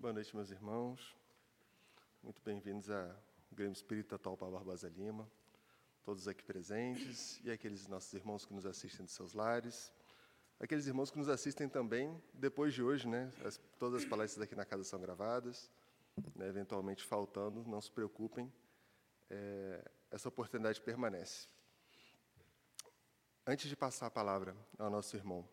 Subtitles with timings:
[0.00, 1.14] Boa noite, meus irmãos.
[2.22, 3.14] Muito bem-vindos ao
[3.52, 5.30] Grêmio Espírita Taupa Barbosa Lima,
[6.02, 9.92] todos aqui presentes e aqueles nossos irmãos que nos assistem de seus lares,
[10.58, 13.30] aqueles irmãos que nos assistem também depois de hoje, né?
[13.44, 15.70] As, todas as palestras aqui na casa são gravadas,
[16.34, 16.48] né?
[16.48, 18.50] eventualmente faltando, não se preocupem,
[19.28, 21.46] é, essa oportunidade permanece.
[23.46, 25.46] Antes de passar a palavra ao nosso irmão,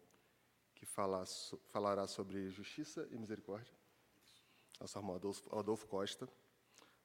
[0.73, 1.25] que fala,
[1.69, 3.76] falará sobre justiça e misericórdia,
[4.79, 6.27] nosso irmão Adolfo, Adolfo Costa,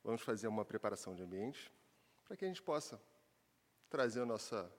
[0.04, 1.72] vamos fazer uma preparação de ambiente
[2.24, 3.00] para que a gente possa
[3.88, 4.70] trazer a nossa,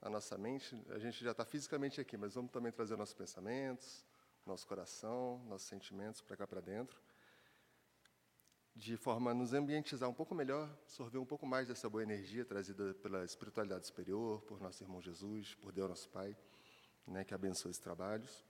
[0.00, 0.80] a nossa mente.
[0.90, 4.04] A gente já está fisicamente aqui, mas vamos também trazer nossos pensamentos,
[4.46, 7.00] nosso coração, nossos sentimentos para cá para dentro,
[8.76, 12.44] de forma a nos ambientizar um pouco melhor, absorver um pouco mais dessa boa energia
[12.44, 16.36] trazida pela espiritualidade superior, por nosso irmão Jesus, por Deus nosso Pai,
[17.06, 18.44] né, que abençoe esses trabalhos.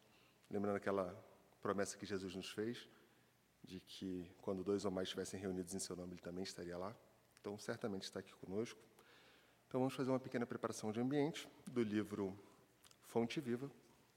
[0.50, 1.14] Lembrando aquela
[1.60, 2.88] promessa que Jesus nos fez,
[3.64, 6.94] de que quando dois ou mais estivessem reunidos em seu nome, ele também estaria lá.
[7.40, 8.78] Então, certamente está aqui conosco.
[9.66, 12.38] Então, vamos fazer uma pequena preparação de ambiente do livro
[13.06, 13.70] Fonte Viva,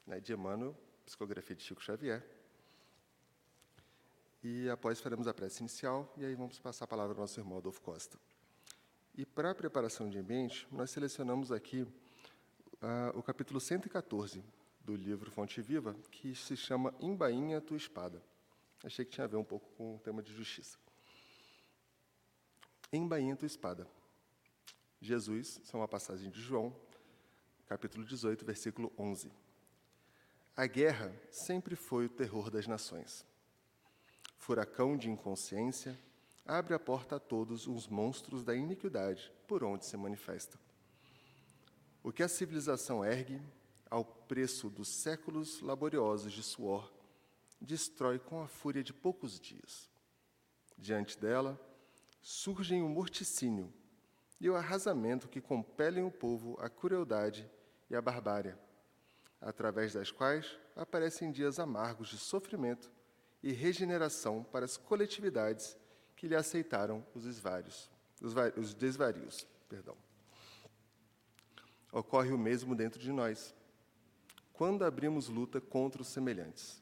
[0.06, 0.76] né, de Emmanuel,
[1.06, 2.24] psicografia de Chico Xavier.
[4.44, 7.58] E após faremos a prece inicial, e aí vamos passar a palavra ao nosso irmão
[7.58, 8.18] Adolfo Costa.
[9.16, 14.44] E para a preparação de ambiente, nós selecionamos aqui uh, o capítulo 114
[14.82, 18.22] do livro Fonte Viva, que se chama Embainha Tua Espada.
[18.84, 20.78] Achei que tinha a ver um pouco com o tema de justiça.
[22.92, 23.88] Embainha tua espada.
[25.02, 26.76] Jesus, isso é uma passagem de João,
[27.68, 29.32] capítulo 18, versículo 11.
[30.56, 33.26] A guerra sempre foi o terror das nações.
[34.38, 36.00] Furacão de inconsciência
[36.46, 40.58] abre a porta a todos os monstros da iniquidade por onde se manifesta.
[42.02, 43.42] O que a civilização ergue,
[43.90, 46.92] ao preço dos séculos laboriosos de suor,
[47.60, 49.90] destrói com a fúria de poucos dias.
[50.78, 51.60] Diante dela,
[52.22, 53.74] surgem o morticínio
[54.40, 57.50] e o arrasamento que compelem o povo à crueldade
[57.90, 58.56] e à barbárie,
[59.42, 62.92] através das quais aparecem dias amargos de sofrimento
[63.42, 65.78] e regeneração para as coletividades
[66.16, 67.90] que lhe aceitaram os, esvários,
[68.22, 69.48] os, os desvarios.
[69.68, 69.98] Perdão.
[71.92, 73.56] Ocorre o mesmo dentro de nós,
[74.54, 76.82] quando abrimos luta contra os semelhantes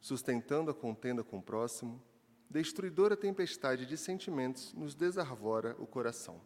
[0.00, 2.02] sustentando a contenda com o próximo,
[2.48, 6.40] destruidora tempestade de sentimentos nos desarvora o coração.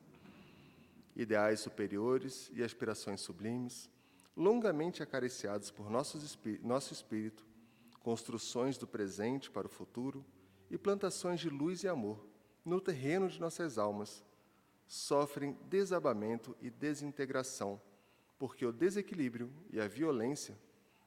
[1.15, 3.91] Ideais superiores e aspirações sublimes,
[4.37, 6.17] longamente acariciados por nosso
[6.93, 7.47] espírito,
[8.01, 10.25] construções do presente para o futuro
[10.71, 12.27] e plantações de luz e amor
[12.65, 14.25] no terreno de nossas almas,
[14.87, 17.81] sofrem desabamento e desintegração,
[18.39, 20.59] porque o desequilíbrio e a violência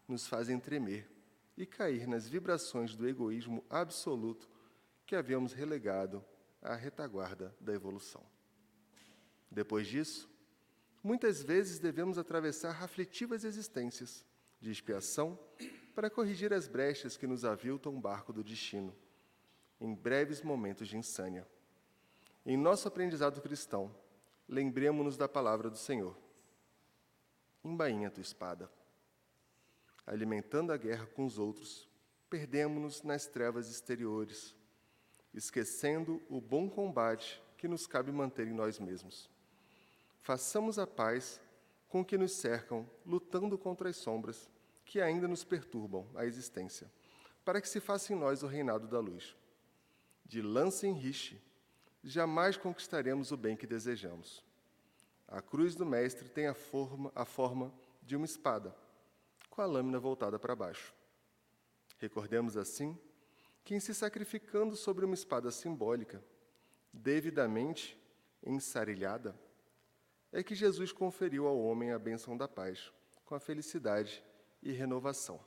[0.07, 1.14] nos fazem tremer
[1.57, 4.49] e cair nas vibrações do egoísmo absoluto
[5.05, 6.23] que havíamos relegado
[6.61, 8.23] à retaguarda da evolução.
[9.49, 10.29] Depois disso,
[11.03, 14.25] muitas vezes devemos atravessar aflitivas existências
[14.59, 15.39] de expiação
[15.93, 18.93] para corrigir as brechas que nos aviltam o barco do destino,
[19.79, 21.47] em breves momentos de insânia.
[22.45, 23.95] Em nosso aprendizado cristão,
[24.47, 26.17] lembremos-nos da palavra do Senhor.
[27.63, 28.69] Embainha tua espada
[30.05, 31.89] alimentando a guerra com os outros,
[32.29, 34.55] perdemos-nos nas trevas exteriores,
[35.33, 39.29] esquecendo o bom combate que nos cabe manter em nós mesmos.
[40.21, 41.41] Façamos a paz
[41.87, 44.49] com que nos cercam, lutando contra as sombras
[44.83, 46.91] que ainda nos perturbam a existência,
[47.43, 49.35] para que se faça em nós o reinado da luz.
[50.23, 51.41] De lança em riche,
[52.03, 54.43] jamais conquistaremos o bem que desejamos.
[55.27, 57.73] A cruz do Mestre tem a forma, a forma
[58.03, 58.75] de uma espada
[59.55, 60.93] com a lâmina voltada para baixo.
[61.97, 62.99] Recordemos assim
[63.63, 66.21] que, em se sacrificando sobre uma espada simbólica,
[66.91, 67.97] devidamente
[68.45, 69.33] ensarilhada,
[70.31, 72.91] é que Jesus conferiu ao homem a bênção da paz,
[73.23, 74.21] com a felicidade
[74.61, 75.39] e renovação.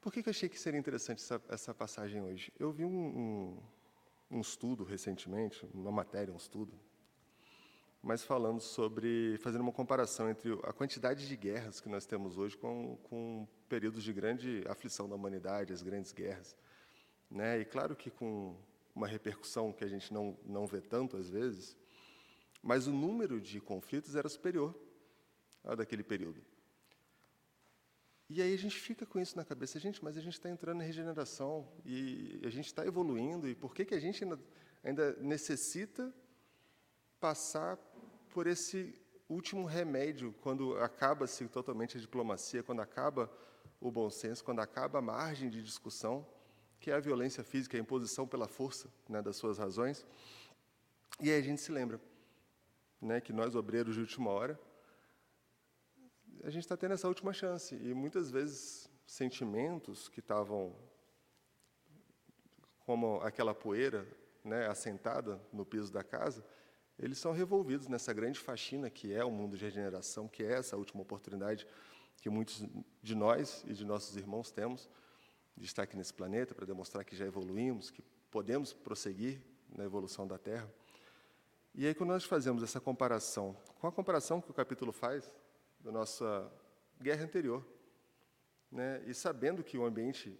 [0.00, 2.50] Por que, que eu achei que seria interessante essa, essa passagem hoje?
[2.58, 3.62] Eu vi um, um,
[4.30, 6.80] um estudo recentemente, uma matéria, um estudo,
[8.02, 12.56] mas falando sobre, fazendo uma comparação entre a quantidade de guerras que nós temos hoje
[12.56, 16.56] com, com períodos de grande aflição da humanidade, as grandes guerras.
[17.30, 17.60] Né?
[17.60, 18.56] E claro que com
[18.94, 21.76] uma repercussão que a gente não, não vê tanto às vezes,
[22.62, 24.74] mas o número de conflitos era superior
[25.64, 26.40] ao daquele período.
[28.30, 30.82] E aí a gente fica com isso na cabeça, gente, mas a gente está entrando
[30.82, 34.38] em regeneração e a gente está evoluindo, e por que, que a gente ainda,
[34.84, 36.12] ainda necessita
[37.18, 37.78] passar
[38.38, 38.94] por esse
[39.28, 43.28] último remédio, quando acaba-se totalmente a diplomacia, quando acaba
[43.80, 46.24] o bom senso, quando acaba a margem de discussão,
[46.78, 50.06] que é a violência física, a imposição pela força né, das suas razões.
[51.20, 52.00] E aí a gente se lembra
[53.00, 54.56] né, que nós, obreiros de última hora,
[56.44, 57.74] a gente está tendo essa última chance.
[57.74, 60.76] E muitas vezes sentimentos que estavam
[62.86, 64.06] como aquela poeira
[64.44, 66.46] né, assentada no piso da casa,
[66.98, 70.76] eles são revolvidos nessa grande faxina que é o mundo de regeneração, que é essa
[70.76, 71.66] última oportunidade
[72.20, 72.64] que muitos
[73.02, 74.88] de nós e de nossos irmãos temos
[75.56, 80.26] de estar aqui nesse planeta para demonstrar que já evoluímos, que podemos prosseguir na evolução
[80.26, 80.68] da Terra.
[81.74, 85.32] E aí, quando nós fazemos essa comparação com a comparação que o capítulo faz
[85.80, 86.50] da nossa
[87.00, 87.64] guerra anterior,
[88.70, 90.38] né, e sabendo que o ambiente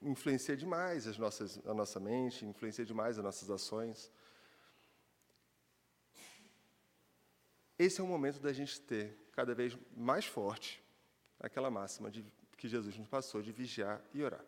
[0.00, 4.10] influencia demais as nossas, a nossa mente, influencia demais as nossas ações,
[7.82, 10.84] esse é o momento da gente ter cada vez mais forte
[11.38, 12.22] aquela máxima de,
[12.58, 14.44] que Jesus nos passou de vigiar e orar.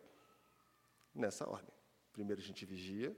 [1.15, 1.73] Nessa ordem.
[2.11, 3.15] Primeiro a gente vigia,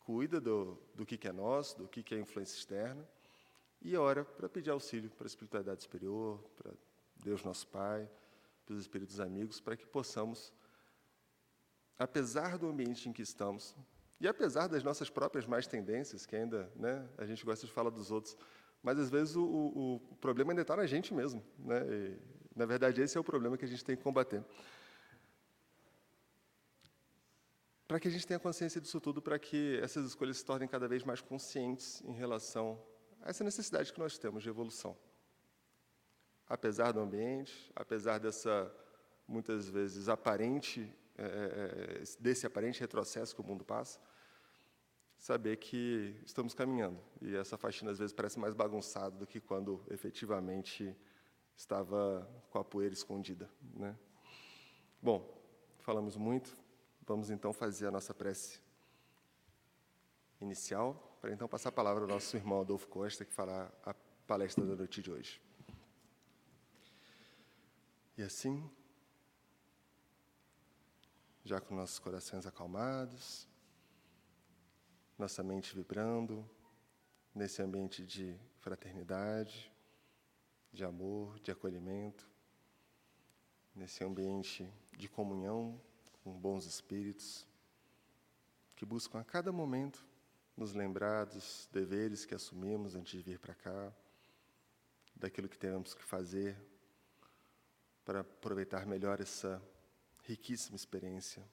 [0.00, 3.08] cuida do, do que, que é nosso, do que, que é influência externa,
[3.80, 6.72] e ora para pedir auxílio para a espiritualidade superior, para
[7.16, 8.06] Deus nosso Pai,
[8.66, 10.52] para os espíritos amigos, para que possamos,
[11.98, 13.74] apesar do ambiente em que estamos,
[14.20, 17.90] e apesar das nossas próprias más tendências, que ainda né, a gente gosta de falar
[17.90, 18.36] dos outros,
[18.84, 21.42] mas às vezes o, o, o problema ainda está na gente mesmo.
[21.58, 21.80] Né?
[21.90, 22.18] E,
[22.54, 24.44] na verdade, esse é o problema que a gente tem que combater.
[27.88, 30.86] Para que a gente tenha consciência disso tudo, para que essas escolhas se tornem cada
[30.86, 32.78] vez mais conscientes em relação
[33.22, 34.94] a essa necessidade que nós temos de evolução.
[36.46, 38.70] Apesar do ambiente, apesar dessa,
[39.26, 43.98] muitas vezes, aparente, é, desse aparente retrocesso que o mundo passa,
[45.24, 47.00] saber que estamos caminhando.
[47.22, 50.94] E essa faxina, às vezes, parece mais bagunçada do que quando efetivamente
[51.56, 53.48] estava com a poeira escondida.
[53.74, 53.96] Né?
[55.00, 55.26] Bom,
[55.78, 56.54] falamos muito,
[57.06, 58.60] vamos então fazer a nossa prece
[60.42, 63.94] inicial, para então passar a palavra ao nosso irmão Adolfo Costa, que fará a
[64.26, 65.40] palestra da noite de hoje.
[68.18, 68.70] E assim,
[71.42, 73.48] já com nossos corações acalmados,
[75.18, 76.48] nossa mente vibrando
[77.34, 79.72] nesse ambiente de fraternidade,
[80.72, 82.28] de amor, de acolhimento,
[83.74, 85.80] nesse ambiente de comunhão
[86.22, 87.46] com bons espíritos
[88.74, 90.04] que buscam a cada momento
[90.56, 93.92] nos lembrar dos deveres que assumimos antes de vir para cá,
[95.14, 96.56] daquilo que temos que fazer
[98.04, 99.62] para aproveitar melhor essa
[100.24, 101.44] riquíssima experiência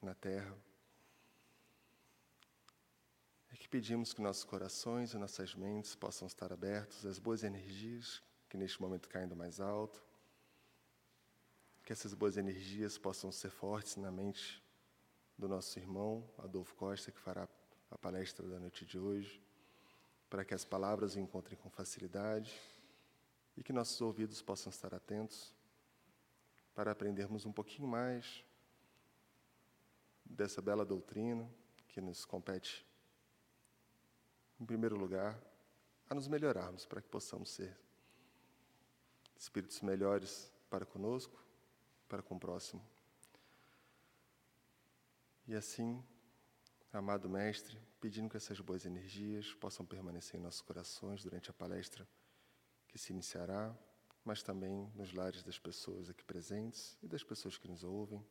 [0.00, 0.56] na Terra
[3.54, 8.20] é que pedimos que nossos corações e nossas mentes possam estar abertos às boas energias
[8.48, 10.02] que neste momento caem do mais alto,
[11.84, 14.60] que essas boas energias possam ser fortes na mente
[15.38, 17.48] do nosso irmão Adolfo Costa, que fará
[17.92, 19.40] a palestra da noite de hoje,
[20.28, 22.60] para que as palavras o encontrem com facilidade
[23.56, 25.54] e que nossos ouvidos possam estar atentos
[26.74, 28.44] para aprendermos um pouquinho mais
[30.24, 31.48] dessa bela doutrina
[31.86, 32.84] que nos compete
[34.60, 35.40] em primeiro lugar,
[36.08, 37.76] a nos melhorarmos para que possamos ser
[39.36, 41.42] espíritos melhores para conosco,
[42.08, 42.84] para com o próximo.
[45.46, 46.02] E assim,
[46.92, 52.08] amado Mestre, pedindo que essas boas energias possam permanecer em nossos corações durante a palestra
[52.88, 53.76] que se iniciará,
[54.24, 58.24] mas também nos lares das pessoas aqui presentes e das pessoas que nos ouvem.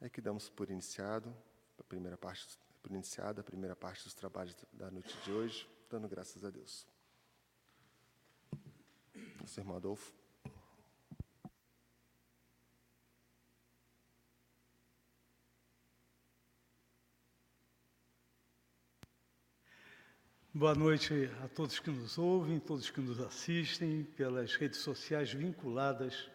[0.00, 1.36] É que damos por iniciado
[1.78, 6.08] a primeira parte por iniciada a primeira parte dos trabalhos da noite de hoje, dando
[6.08, 6.86] graças a Deus.
[9.40, 10.12] Nosso irmão Adolfo.
[20.54, 26.30] Boa noite a todos que nos ouvem, todos que nos assistem pelas redes sociais vinculadas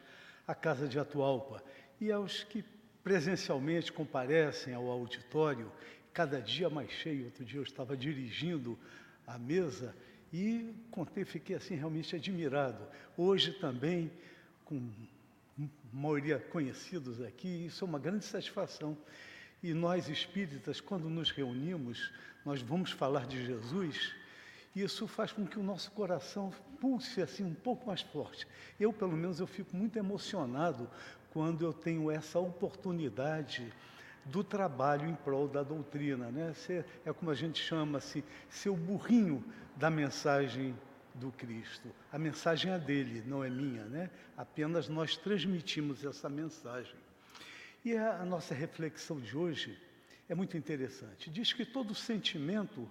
[0.45, 1.63] à Casa de Atualpa
[1.99, 2.61] e aos que
[3.01, 5.71] presencialmente comparecem ao auditório
[6.13, 7.25] cada dia mais cheio.
[7.25, 8.77] Outro dia eu estava dirigindo
[9.25, 9.95] a mesa
[10.33, 12.83] e contei, fiquei assim realmente admirado.
[13.17, 14.11] Hoje também,
[14.65, 14.89] com
[15.91, 18.97] maioria conhecidos aqui, isso é uma grande satisfação.
[19.61, 22.11] E nós espíritas, quando nos reunimos,
[22.45, 24.13] nós vamos falar de Jesus,
[24.75, 28.47] isso faz com que o nosso coração pulse assim um pouco mais forte.
[28.79, 30.89] Eu, pelo menos, eu fico muito emocionado
[31.31, 33.71] quando eu tenho essa oportunidade
[34.25, 36.29] do trabalho em prol da doutrina.
[36.29, 36.53] Né?
[37.05, 39.43] É como a gente chama assim, ser o burrinho
[39.75, 40.75] da mensagem
[41.15, 41.89] do Cristo.
[42.11, 44.09] A mensagem é dele, não é minha, né?
[44.37, 46.95] Apenas nós transmitimos essa mensagem.
[47.83, 49.77] E a nossa reflexão de hoje
[50.29, 51.29] é muito interessante.
[51.29, 52.89] Diz que todo sentimento,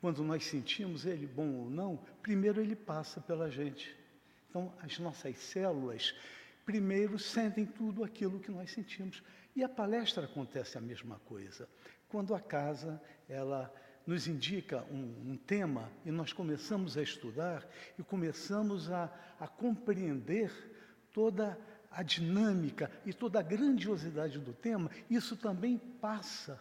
[0.00, 3.94] quando nós sentimos ele bom ou não, primeiro ele passa pela gente.
[4.50, 6.14] Então, as nossas células
[6.64, 9.22] primeiro sentem tudo aquilo que nós sentimos.
[9.54, 11.68] E a palestra acontece a mesma coisa.
[12.08, 13.72] Quando a casa ela
[14.06, 17.66] nos indica um, um, tema e nós começamos a estudar
[17.98, 20.52] e começamos a, a compreender
[21.12, 21.58] toda
[21.90, 26.60] a dinâmica e toda a grandiosidade do tema, isso também passa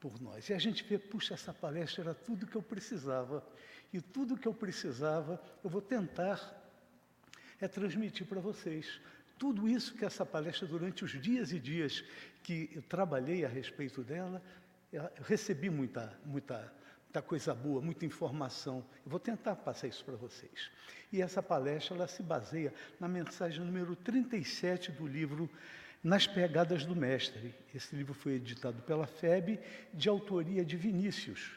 [0.00, 0.48] por nós.
[0.48, 3.46] E a gente vê, puxa, essa palestra era tudo que eu precisava.
[3.92, 6.56] E tudo que eu precisava, eu vou tentar
[7.60, 9.00] é transmitir para vocês.
[9.40, 12.04] Tudo isso que essa palestra, durante os dias e dias
[12.42, 14.42] que eu trabalhei a respeito dela,
[14.92, 16.70] eu recebi muita, muita,
[17.04, 18.84] muita coisa boa, muita informação.
[19.02, 20.70] Eu vou tentar passar isso para vocês.
[21.10, 22.70] E essa palestra ela se baseia
[23.00, 25.48] na mensagem número 37 do livro
[26.04, 27.54] Nas Pegadas do Mestre.
[27.74, 29.58] Esse livro foi editado pela FEB,
[29.94, 31.52] de autoria de Vinícius.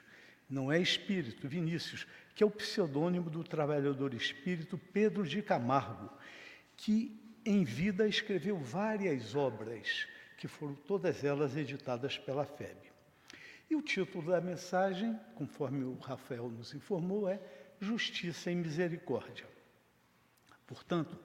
[0.49, 6.09] Não é espírito, Vinícius, que é o pseudônimo do trabalhador espírito Pedro de Camargo,
[6.77, 10.07] que em vida escreveu várias obras,
[10.37, 12.77] que foram todas elas editadas pela FEB.
[13.69, 17.39] E o título da mensagem, conforme o Rafael nos informou, é
[17.79, 19.45] Justiça e Misericórdia.
[20.67, 21.17] Portanto,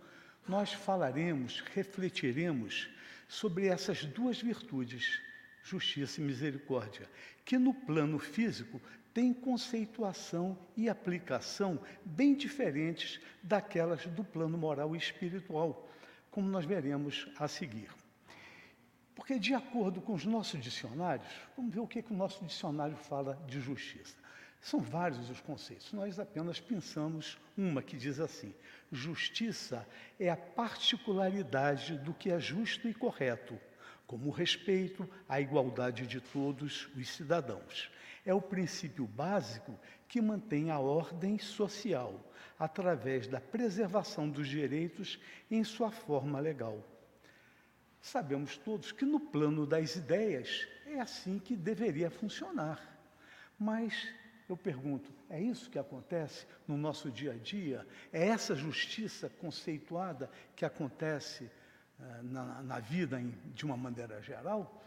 [0.46, 2.88] nós falaremos, refletiremos
[3.28, 5.20] sobre essas duas virtudes,
[5.62, 7.08] justiça e misericórdia,
[7.44, 8.80] que no plano físico
[9.12, 15.88] têm conceituação e aplicação bem diferentes daquelas do plano moral e espiritual,
[16.38, 17.90] como nós veremos a seguir.
[19.12, 21.26] Porque, de acordo com os nossos dicionários,
[21.57, 24.16] vamos ver o que, que o nosso dicionário fala de justiça.
[24.61, 28.54] São vários os conceitos, nós apenas pensamos uma que diz assim:
[28.92, 29.85] justiça
[30.16, 33.59] é a particularidade do que é justo e correto,
[34.07, 37.90] como o respeito à igualdade de todos os cidadãos.
[38.28, 39.75] É o princípio básico
[40.06, 45.18] que mantém a ordem social através da preservação dos direitos
[45.50, 46.78] em sua forma legal.
[48.02, 52.78] Sabemos todos que no plano das ideias é assim que deveria funcionar.
[53.58, 54.06] Mas
[54.47, 57.87] eu pergunto, é isso que acontece no nosso dia a dia?
[58.12, 61.44] É essa justiça conceituada que acontece
[61.99, 64.77] uh, na, na, vida em, de uma maneira geral?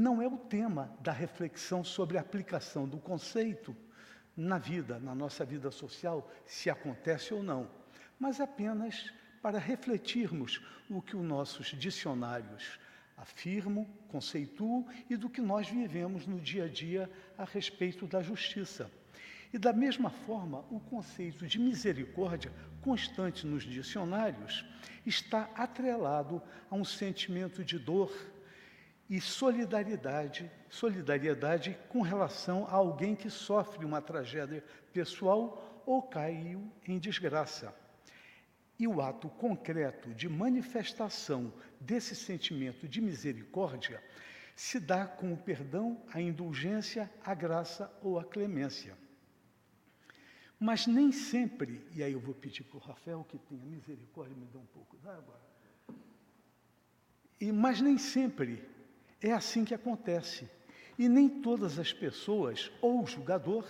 [0.00, 3.76] Não é o tema da reflexão sobre a aplicação do conceito
[4.34, 7.70] na vida, na nossa vida social, se acontece ou não,
[8.18, 12.80] mas apenas para refletirmos o que os nossos dicionários
[13.14, 18.90] afirmam, conceituam e do que nós vivemos no dia a dia a respeito da justiça.
[19.52, 24.64] E da mesma forma, o conceito de misericórdia, constante nos dicionários,
[25.04, 26.40] está atrelado
[26.70, 28.10] a um sentimento de dor
[29.10, 36.96] e solidariedade, solidariedade com relação a alguém que sofre uma tragédia pessoal ou caiu em
[36.96, 37.74] desgraça.
[38.78, 44.00] E o ato concreto de manifestação desse sentimento de misericórdia
[44.54, 48.96] se dá com o perdão, a indulgência, a graça ou a clemência.
[50.58, 54.46] Mas nem sempre, e aí eu vou pedir para o Rafael que tenha misericórdia, me
[54.46, 55.40] dá um pouco d'água.
[57.40, 58.62] E, mas nem sempre
[59.22, 60.48] é assim que acontece.
[60.98, 63.64] E nem todas as pessoas, ou o julgador,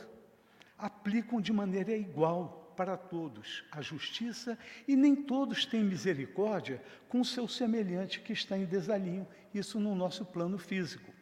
[0.77, 7.25] aplicam de maneira igual para todos a justiça e nem todos têm misericórdia com o
[7.25, 11.13] seu semelhante que está em desalinho, isso no nosso plano físico.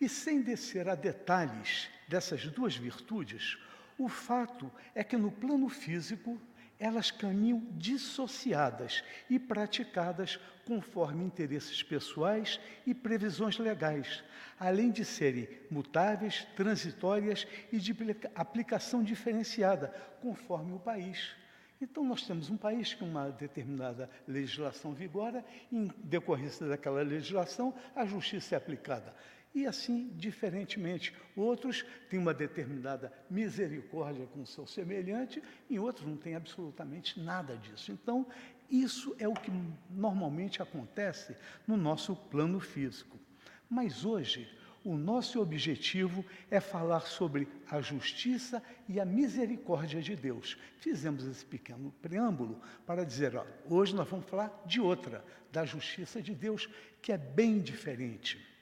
[0.00, 3.58] E sem descer a detalhes dessas duas virtudes,
[3.98, 6.40] o fato é que no plano físico
[6.78, 14.22] elas caminham dissociadas e praticadas conforme interesses pessoais e previsões legais,
[14.58, 17.94] além de serem mutáveis, transitórias e de
[18.34, 19.88] aplicação diferenciada,
[20.20, 21.34] conforme o país.
[21.80, 27.74] Então, nós temos um país que uma determinada legislação vigora, e, em decorrência daquela legislação,
[27.94, 29.14] a justiça é aplicada.
[29.56, 36.18] E assim, diferentemente, outros têm uma determinada misericórdia com o seu semelhante, e outros não
[36.18, 37.90] têm absolutamente nada disso.
[37.90, 38.26] Então,
[38.70, 39.50] isso é o que
[39.88, 41.34] normalmente acontece
[41.66, 43.18] no nosso plano físico.
[43.66, 44.46] Mas hoje,
[44.84, 50.58] o nosso objetivo é falar sobre a justiça e a misericórdia de Deus.
[50.76, 56.20] Fizemos esse pequeno preâmbulo para dizer, ó, hoje nós vamos falar de outra, da justiça
[56.20, 56.68] de Deus,
[57.00, 58.54] que é bem diferente.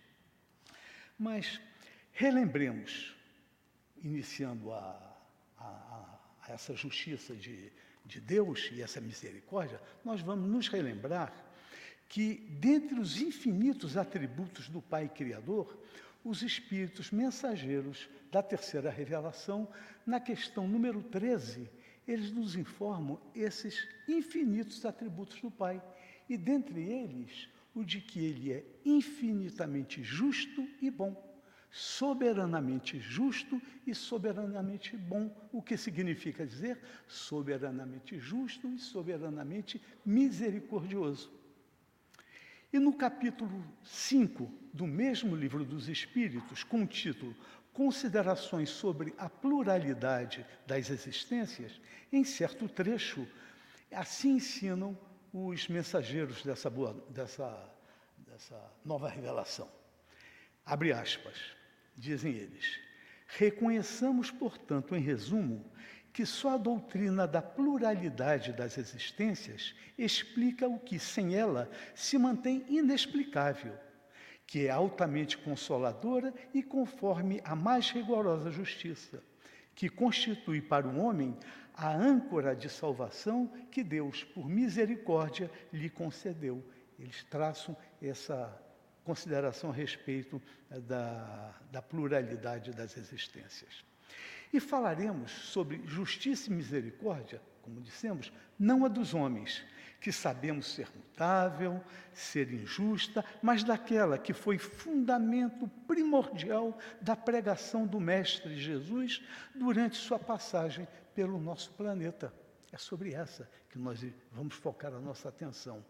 [1.19, 1.61] Mas
[2.13, 3.15] relembremos,
[4.03, 5.17] iniciando a,
[5.59, 7.73] a, a essa justiça de,
[8.05, 11.33] de Deus e essa misericórdia, nós vamos nos relembrar
[12.09, 15.77] que, dentre os infinitos atributos do Pai Criador,
[16.25, 19.69] os espíritos mensageiros da terceira revelação,
[20.07, 21.71] na questão número 13,
[22.07, 25.83] eles nos informam esses infinitos atributos do Pai.
[26.29, 31.23] E dentre eles, o de que ele é infinitamente justo e bom.
[31.71, 35.35] Soberanamente justo e soberanamente bom.
[35.53, 36.79] O que significa dizer
[37.09, 41.33] soberanamente justo e soberanamente misericordioso.
[42.73, 47.35] E no capítulo 5 do mesmo livro dos Espíritos, com o título
[47.73, 51.81] Considerações sobre a pluralidade das existências,
[52.13, 53.27] em certo trecho,
[53.91, 54.97] assim ensinam
[55.35, 57.69] os mensageiros dessa, boa, dessa,
[58.19, 59.69] dessa nova revelação.
[60.65, 61.37] Abre aspas,
[61.97, 62.79] dizem eles.
[63.27, 65.69] Reconheçamos, portanto, em resumo,
[66.13, 72.65] que só a doutrina da pluralidade das existências explica o que, sem ela, se mantém
[72.69, 73.77] inexplicável,
[74.47, 79.21] que é altamente consoladora e conforme a mais rigorosa justiça,
[79.75, 81.37] que constitui para o homem
[81.75, 86.65] a âncora de salvação que Deus, por misericórdia, lhe concedeu.
[86.99, 88.61] Eles traçam essa
[89.03, 90.41] consideração a respeito
[90.71, 93.85] da, da pluralidade das existências.
[94.53, 99.65] E falaremos sobre justiça e misericórdia, como dissemos, não a dos homens,
[100.01, 107.99] que sabemos ser mutável, ser injusta, mas daquela que foi fundamento primordial da pregação do
[107.99, 109.23] Mestre Jesus
[109.55, 112.33] durante sua passagem pelo nosso planeta.
[112.73, 115.85] É sobre essa que nós vamos focar a nossa atenção.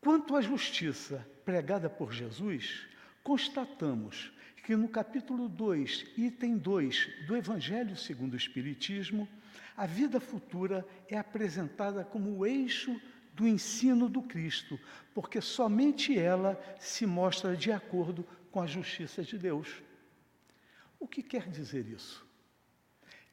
[0.00, 2.88] Quanto à justiça pregada por Jesus,
[3.22, 4.32] constatamos
[4.64, 9.28] que no capítulo 2, item 2 do Evangelho segundo o Espiritismo,
[9.76, 13.00] a vida futura é apresentada como o eixo
[13.34, 14.78] do ensino do Cristo,
[15.14, 19.82] porque somente ela se mostra de acordo com a justiça de Deus.
[20.98, 22.26] O que quer dizer isso?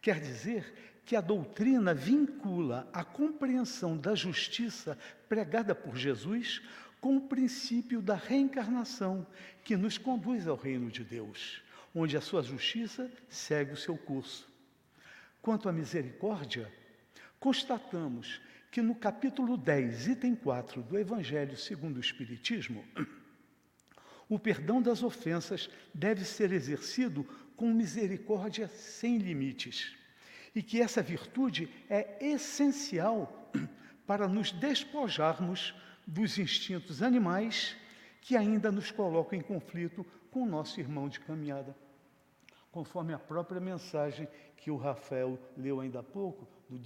[0.01, 0.73] Quer dizer
[1.05, 6.61] que a doutrina vincula a compreensão da justiça pregada por Jesus
[7.01, 9.25] com o princípio da reencarnação,
[9.63, 11.61] que nos conduz ao reino de Deus,
[11.95, 14.47] onde a sua justiça segue o seu curso.
[15.41, 16.71] Quanto à misericórdia,
[17.39, 22.85] constatamos que no capítulo 10, item 4 do Evangelho segundo o Espiritismo,
[24.29, 27.27] o perdão das ofensas deve ser exercido
[27.59, 29.93] com misericórdia sem limites,
[30.55, 33.51] e que essa virtude é essencial
[34.07, 35.75] para nos despojarmos
[36.07, 37.75] dos instintos animais
[38.21, 41.75] que ainda nos colocam em conflito com o nosso irmão de caminhada.
[42.71, 46.79] Conforme a própria mensagem que o Rafael leu ainda há pouco, do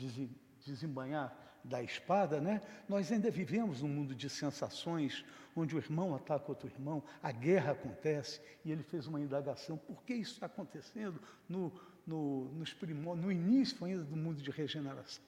[0.66, 2.62] desembanhar da espada, né?
[2.88, 5.24] Nós ainda vivemos num mundo de sensações,
[5.56, 10.04] onde o irmão ataca outro irmão, a guerra acontece, e ele fez uma indagação: por
[10.04, 11.72] que isso está acontecendo no,
[12.06, 12.76] no, nos
[13.18, 15.24] no início ainda do mundo de regeneração?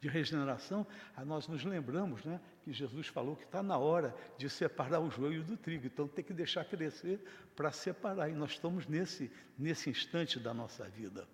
[0.00, 0.86] de regeneração,
[1.24, 5.42] nós nos lembramos né, que Jesus falou que está na hora de separar o joio
[5.42, 7.18] do trigo, então tem que deixar crescer
[7.56, 11.26] para separar, e nós estamos nesse, nesse instante da nossa vida.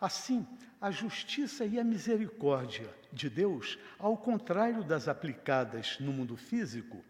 [0.00, 0.46] Assim,
[0.80, 7.04] a justiça e a misericórdia de Deus, ao contrário das aplicadas no mundo físico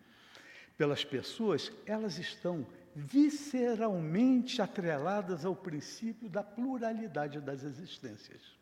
[0.76, 8.59] pelas pessoas, elas estão visceralmente atreladas ao princípio da pluralidade das existências.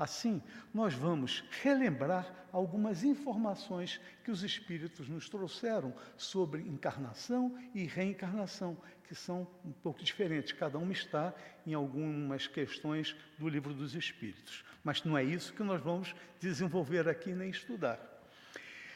[0.00, 8.78] Assim, nós vamos relembrar algumas informações que os Espíritos nos trouxeram sobre encarnação e reencarnação,
[9.06, 10.52] que são um pouco diferentes.
[10.52, 11.34] Cada uma está
[11.66, 14.64] em algumas questões do Livro dos Espíritos.
[14.82, 18.00] Mas não é isso que nós vamos desenvolver aqui nem estudar.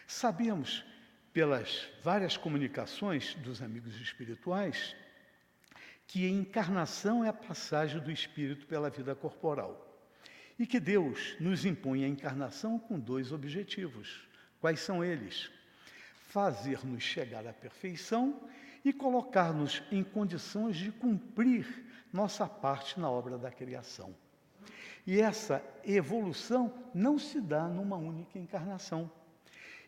[0.07, 0.87] Sabemos,
[1.35, 4.97] pelas várias comunicações dos amigos espirituais,
[6.07, 9.84] que a encarnação é a passagem do espírito pela vida corporal.
[10.59, 14.29] E que Deus nos impõe a encarnação com dois objetivos.
[14.61, 15.51] Quais são eles?
[16.29, 18.49] Fazer-nos chegar à perfeição
[18.85, 21.67] e colocar-nos em condições de cumprir
[22.13, 24.15] nossa parte na obra da criação.
[25.07, 29.11] E essa evolução não se dá numa única encarnação.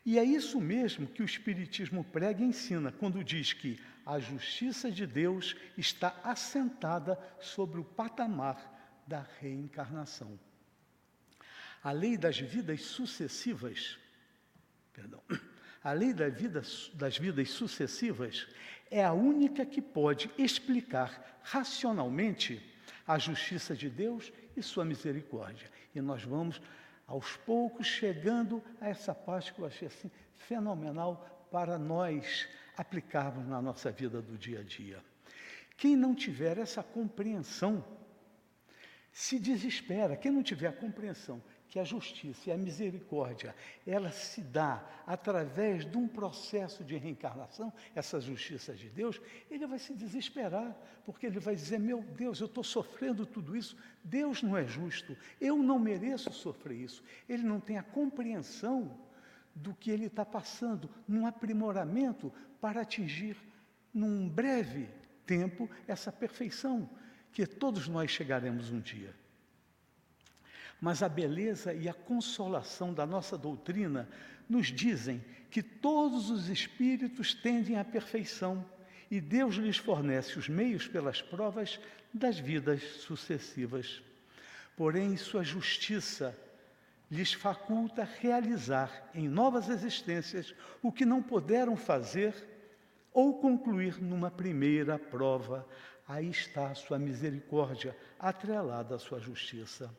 [0.04, 4.90] E é isso mesmo que o Espiritismo prega e ensina quando diz que a justiça
[4.90, 8.72] de Deus está assentada sobre o patamar
[9.06, 10.38] da reencarnação.
[11.86, 13.96] A lei das vidas sucessivas,
[14.92, 15.22] perdão,
[15.84, 16.60] a lei da vida,
[16.94, 18.48] das vidas sucessivas
[18.90, 22.60] é a única que pode explicar racionalmente
[23.06, 25.70] a justiça de Deus e sua misericórdia.
[25.94, 26.60] E nós vamos,
[27.06, 33.62] aos poucos, chegando a essa parte que eu achei assim fenomenal para nós aplicarmos na
[33.62, 35.00] nossa vida do dia a dia.
[35.76, 37.84] Quem não tiver essa compreensão
[39.12, 40.16] se desespera.
[40.16, 43.54] Quem não tiver a compreensão que a justiça e a misericórdia,
[43.86, 49.78] ela se dá através de um processo de reencarnação, essa justiça de Deus, ele vai
[49.78, 54.56] se desesperar, porque ele vai dizer: Meu Deus, eu estou sofrendo tudo isso, Deus não
[54.56, 57.02] é justo, eu não mereço sofrer isso.
[57.28, 58.98] Ele não tem a compreensão
[59.54, 63.36] do que ele está passando, num aprimoramento para atingir,
[63.92, 64.88] num breve
[65.26, 66.88] tempo, essa perfeição,
[67.32, 69.14] que todos nós chegaremos um dia.
[70.80, 74.08] Mas a beleza e a consolação da nossa doutrina
[74.48, 78.64] nos dizem que todos os espíritos tendem à perfeição
[79.10, 81.80] e Deus lhes fornece os meios pelas provas
[82.12, 84.02] das vidas sucessivas.
[84.76, 86.36] Porém, sua justiça
[87.10, 92.34] lhes faculta realizar em novas existências o que não puderam fazer
[93.12, 95.66] ou concluir numa primeira prova.
[96.06, 99.90] Aí está a sua misericórdia atrelada à sua justiça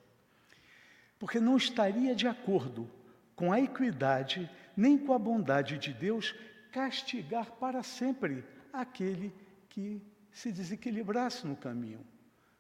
[1.20, 2.90] porque não estaria de acordo
[3.36, 6.36] com a equidade nem com a bondade de Deus
[6.72, 9.34] castigar para sempre aquele
[9.70, 10.02] que
[10.32, 12.06] se desequilibrasse no caminho.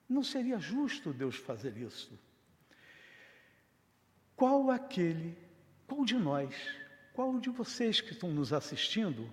[0.09, 2.17] Não seria justo Deus fazer isso.
[4.35, 5.37] Qual aquele,
[5.85, 6.55] qual de nós,
[7.13, 9.31] qual de vocês que estão nos assistindo,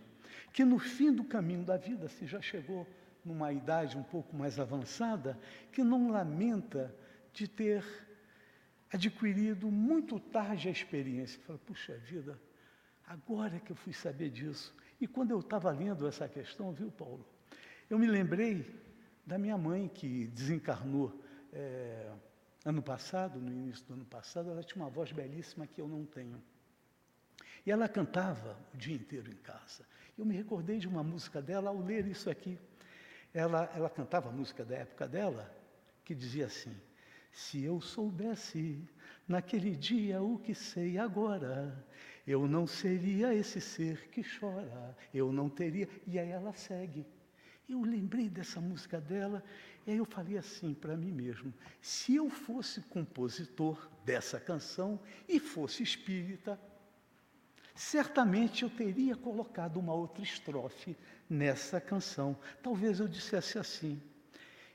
[0.53, 2.87] que no fim do caminho da vida, se já chegou
[3.25, 5.39] numa idade um pouco mais avançada,
[5.73, 6.95] que não lamenta
[7.33, 7.85] de ter
[8.95, 11.41] adquirido muito tarde a experiência.
[11.41, 12.41] Fala, puxa vida,
[13.05, 14.73] agora que eu fui saber disso.
[15.01, 17.27] E quando eu estava lendo essa questão, viu, Paulo?
[17.91, 18.65] Eu me lembrei
[19.27, 21.21] da minha mãe que desencarnou
[21.53, 22.13] é,
[22.65, 24.51] ano passado, no início do ano passado.
[24.51, 26.41] Ela tinha uma voz belíssima que eu não tenho.
[27.67, 29.85] E ela cantava o dia inteiro em casa.
[30.17, 32.57] Eu me recordei de uma música dela ao ler isso aqui.
[33.33, 35.53] Ela, ela cantava a música da época dela,
[36.05, 36.77] que dizia assim:
[37.35, 38.88] se eu soubesse
[39.27, 41.85] naquele dia o que sei agora,
[42.25, 45.88] eu não seria esse ser que chora, eu não teria.
[46.07, 47.05] E aí ela segue.
[47.68, 49.42] Eu lembrei dessa música dela,
[49.85, 55.40] e aí eu falei assim para mim mesmo: se eu fosse compositor dessa canção e
[55.40, 56.59] fosse espírita,
[57.75, 60.97] certamente eu teria colocado uma outra estrofe
[61.29, 62.38] nessa canção.
[62.62, 64.01] Talvez eu dissesse assim: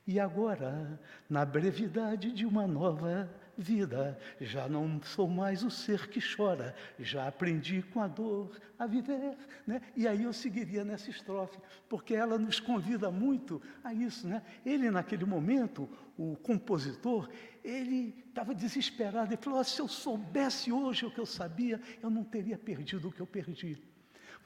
[0.10, 6.20] e agora, na brevidade de uma nova vida, já não sou mais o ser que
[6.20, 9.38] chora, já aprendi com a dor a viver.
[9.68, 9.80] Né?
[9.96, 14.28] E aí eu seguiria nessa estrofe, porque ela nos convida muito a isso.
[14.28, 14.42] Né?
[14.66, 17.30] Ele, naquele momento, o compositor,
[17.64, 19.32] ele estava desesperado.
[19.32, 23.10] Ele falou: oh, se eu soubesse hoje o que eu sabia, eu não teria perdido
[23.10, 23.80] o que eu perdi.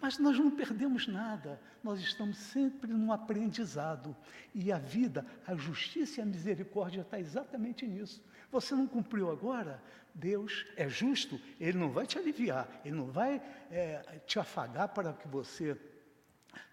[0.04, 4.13] Mas nós não perdemos nada, nós estamos sempre num aprendizado.
[4.54, 8.22] E a vida, a justiça e a misericórdia está exatamente nisso.
[8.52, 9.82] Você não cumpriu agora,
[10.13, 15.13] Deus é justo, Ele não vai te aliviar, Ele não vai é, te afagar para
[15.13, 15.80] que você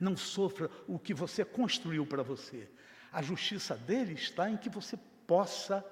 [0.00, 2.68] não sofra o que você construiu para você.
[3.12, 5.86] A justiça dele está em que você possa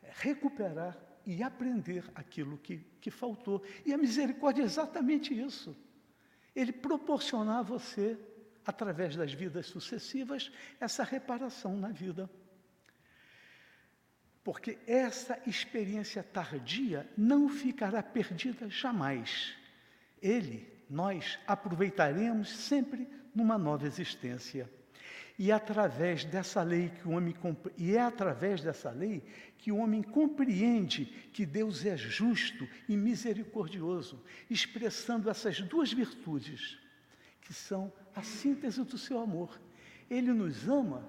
[0.00, 3.64] recuperar e aprender aquilo que, que faltou.
[3.84, 5.76] E a misericórdia é exatamente isso
[6.54, 8.18] ele proporcionar a você,
[8.64, 12.28] através das vidas sucessivas, essa reparação na vida.
[14.42, 19.54] Porque essa experiência tardia não ficará perdida jamais.
[20.22, 24.70] Ele, nós, aproveitaremos sempre numa nova existência.
[25.38, 27.32] E é através dessa lei que o homem
[27.76, 29.22] e é através dessa lei
[29.56, 34.20] que o homem compreende que Deus é justo e misericordioso,
[34.50, 36.76] expressando essas duas virtudes,
[37.40, 39.60] que são a síntese do seu amor.
[40.10, 41.08] Ele nos ama,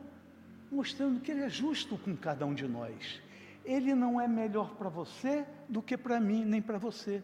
[0.71, 3.19] mostrando que ele é justo com cada um de nós.
[3.65, 7.23] Ele não é melhor para você do que para mim, nem para você.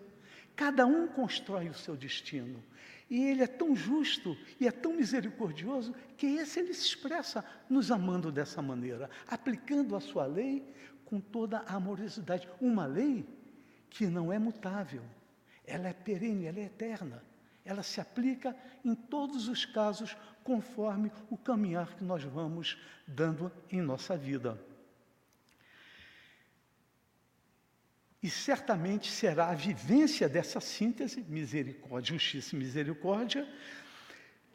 [0.55, 2.63] Cada um constrói o seu destino.
[3.09, 7.91] E ele é tão justo e é tão misericordioso que esse ele se expressa nos
[7.91, 10.65] amando dessa maneira, aplicando a sua lei
[11.05, 12.49] com toda a amorosidade.
[12.59, 13.25] Uma lei
[13.89, 15.03] que não é mutável,
[15.65, 17.23] ela é perene, ela é eterna.
[17.63, 23.81] Ela se aplica em todos os casos conforme o caminhar que nós vamos dando em
[23.81, 24.59] nossa vida.
[28.25, 33.47] E certamente será a vivência dessa síntese, misericórdia, justiça e misericórdia,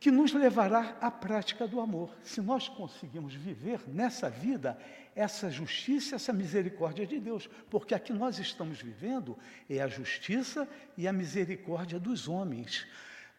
[0.01, 2.13] que nos levará à prática do amor.
[2.21, 4.77] Se nós conseguimos viver nessa vida
[5.15, 10.69] essa justiça, essa misericórdia de Deus, porque a que nós estamos vivendo é a justiça
[10.97, 12.89] e a misericórdia dos homens.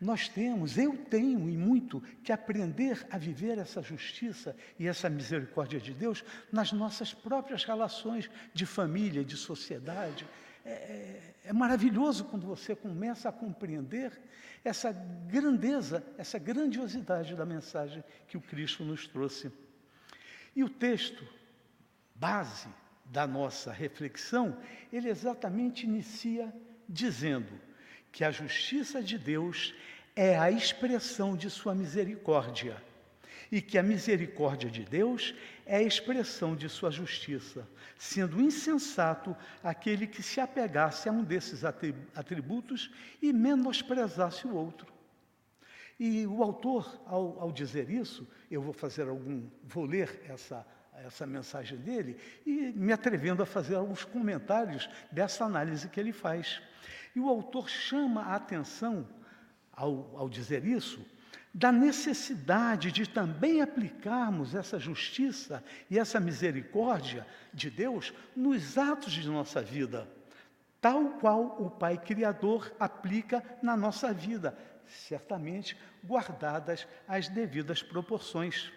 [0.02, 5.80] Nós temos, eu tenho e muito, que aprender a viver essa justiça e essa misericórdia
[5.80, 10.28] de Deus nas nossas próprias relações de família, de sociedade.
[10.66, 14.20] É, é, é maravilhoso quando você começa a compreender
[14.66, 19.52] essa grandeza, essa grandiosidade da mensagem que o Cristo nos trouxe.
[20.56, 21.24] E o texto,
[22.16, 22.70] base
[23.06, 24.58] da nossa reflexão,
[24.92, 26.52] ele exatamente inicia
[26.90, 27.52] dizendo
[28.12, 29.74] que a justiça de Deus
[30.15, 32.82] é a expressão de sua misericórdia
[33.52, 40.08] e que a misericórdia de Deus é a expressão de sua justiça, sendo insensato aquele
[40.08, 41.63] que se apegasse a um desses
[42.15, 42.89] atributos
[43.21, 44.88] e menosprezasse o outro.
[46.00, 50.65] E o autor, ao, ao dizer isso, eu vou fazer algum, vou ler essa
[51.06, 56.62] essa mensagem dele e me atrevendo a fazer alguns comentários dessa análise que ele faz.
[57.15, 59.08] E o autor chama a atenção,
[59.71, 61.06] ao, ao dizer isso,
[61.54, 69.28] da necessidade de também aplicarmos essa justiça e essa misericórdia de Deus nos atos de
[69.28, 70.08] nossa vida,
[70.80, 78.71] tal qual o Pai Criador aplica na nossa vida, certamente guardadas as devidas proporções.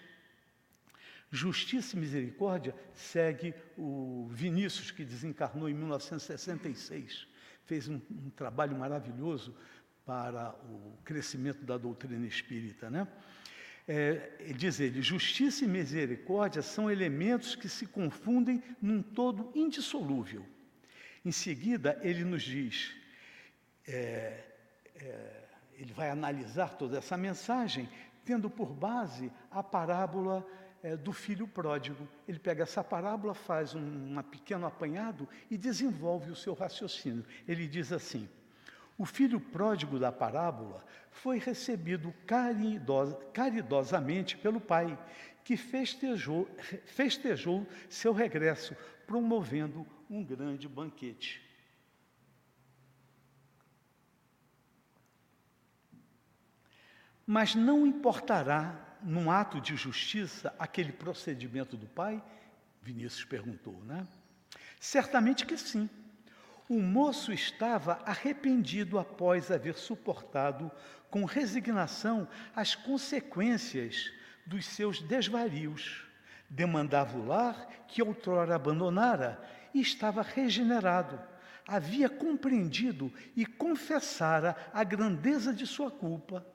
[1.31, 7.27] Justiça e misericórdia segue o Vinícius, que desencarnou em 1966.
[7.66, 9.55] Fez um, um trabalho maravilhoso
[10.05, 12.90] para o crescimento da doutrina espírita.
[12.90, 13.09] Né?
[13.87, 20.44] É, diz ele: justiça e misericórdia são elementos que se confundem num todo indissolúvel.
[21.24, 22.94] Em seguida, ele nos diz,
[23.88, 24.44] é,
[24.96, 27.88] é, ele vai analisar toda essa mensagem,
[28.24, 30.46] tendo por base a parábola
[30.85, 32.07] é, do filho pródigo.
[32.29, 37.25] Ele pega essa parábola, faz um, um pequeno apanhado e desenvolve o seu raciocínio.
[37.49, 38.29] Ele diz assim.
[38.97, 42.14] O filho pródigo da parábola foi recebido
[43.33, 44.97] caridosamente pelo pai,
[45.42, 46.49] que festejou,
[46.85, 51.42] festejou seu regresso, promovendo um grande banquete.
[57.27, 62.23] Mas não importará, num ato de justiça, aquele procedimento do pai?
[62.83, 64.07] Vinícius perguntou, né?
[64.81, 65.88] Certamente que sim.
[66.69, 70.71] O moço estava arrependido após haver suportado
[71.11, 74.11] com resignação as consequências
[74.47, 76.07] dos seus desvarios.
[76.49, 79.43] Demandava o lar que outrora abandonara
[79.75, 81.21] e estava regenerado.
[81.67, 86.47] Havia compreendido e confessara a grandeza de sua culpa.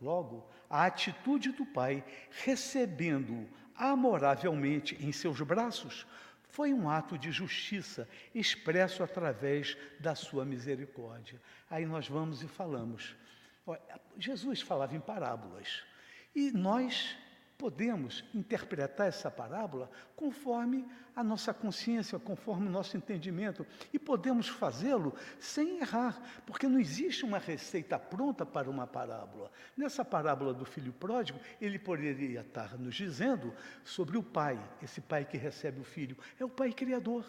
[0.00, 2.04] Logo, a atitude do pai,
[2.44, 6.06] recebendo-o amoravelmente em seus braços,
[6.48, 11.40] foi um ato de justiça expresso através da sua misericórdia.
[11.70, 13.14] Aí nós vamos e falamos.
[14.16, 15.82] Jesus falava em parábolas.
[16.34, 17.16] E nós
[17.58, 25.12] podemos interpretar essa parábola conforme a nossa consciência, conforme o nosso entendimento, e podemos fazê-lo
[25.40, 29.50] sem errar, porque não existe uma receita pronta para uma parábola.
[29.76, 33.52] Nessa parábola do filho pródigo, ele poderia estar nos dizendo
[33.84, 37.26] sobre o pai, esse pai que recebe o filho, é o pai criador,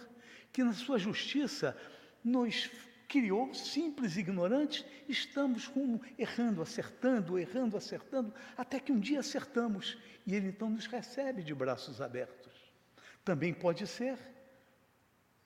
[0.53, 1.75] que na sua justiça
[2.23, 2.69] nos
[3.09, 10.35] criou, simples ignorantes, estamos como errando, acertando, errando, acertando, até que um dia acertamos e
[10.35, 12.53] Ele então nos recebe de braços abertos.
[13.25, 14.17] Também pode ser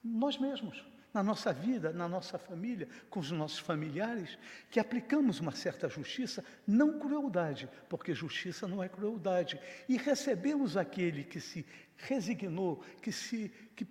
[0.04, 4.36] nós mesmos, na nossa vida, na nossa família, com os nossos familiares,
[4.70, 11.24] que aplicamos uma certa justiça, não crueldade, porque justiça não é crueldade, e recebemos aquele
[11.24, 11.64] que se
[11.96, 13.86] resignou, que se que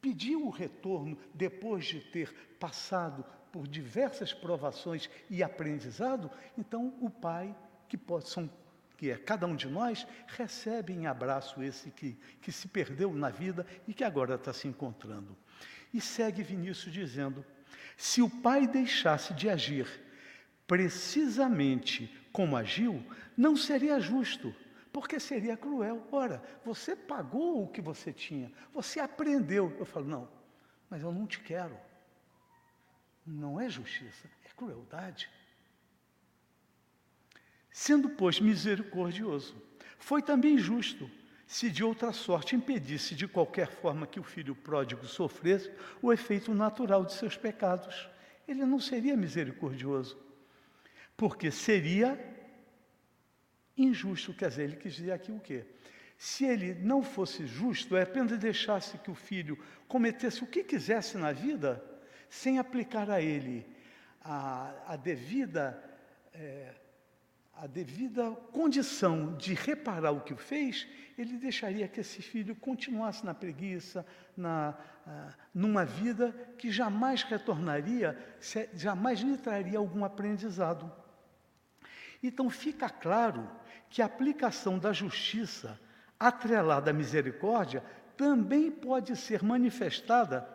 [0.00, 7.54] pediu o retorno depois de ter passado por diversas provações e aprendizado, então o Pai,
[7.88, 8.48] que, são,
[8.96, 13.30] que é cada um de nós, recebe em abraço esse que, que se perdeu na
[13.30, 15.36] vida e que agora está se encontrando.
[15.92, 17.44] E segue Vinícius dizendo:
[17.96, 19.88] se o Pai deixasse de agir
[20.66, 23.02] precisamente como agiu,
[23.36, 24.54] não seria justo
[24.98, 26.04] porque seria cruel.
[26.10, 29.72] Ora, você pagou o que você tinha, você aprendeu.
[29.78, 30.28] Eu falo, não,
[30.90, 31.78] mas eu não te quero.
[33.24, 35.30] Não é justiça, é crueldade.
[37.70, 39.54] Sendo, pois, misericordioso,
[40.00, 41.08] foi também justo
[41.46, 45.70] se de outra sorte impedisse de qualquer forma que o filho pródigo sofresse
[46.02, 48.08] o efeito natural de seus pecados.
[48.48, 50.18] Ele não seria misericordioso,
[51.16, 52.36] porque seria
[53.78, 54.34] injusto.
[54.34, 55.64] Quer dizer, ele quis dizer aqui o quê?
[56.16, 61.16] Se ele não fosse justo, é apenas deixasse que o filho cometesse o que quisesse
[61.16, 61.82] na vida,
[62.28, 63.64] sem aplicar a ele
[64.20, 65.82] a, a devida.
[66.34, 66.74] É,
[67.60, 70.86] a devida condição de reparar o que fez,
[71.16, 74.78] ele deixaria que esse filho continuasse na preguiça, na,
[75.52, 78.16] numa vida que jamais retornaria,
[78.74, 80.90] jamais lhe traria algum aprendizado.
[82.22, 83.50] Então fica claro
[83.90, 85.78] que a aplicação da justiça
[86.18, 87.82] atrelada à misericórdia
[88.16, 90.46] também pode ser manifestada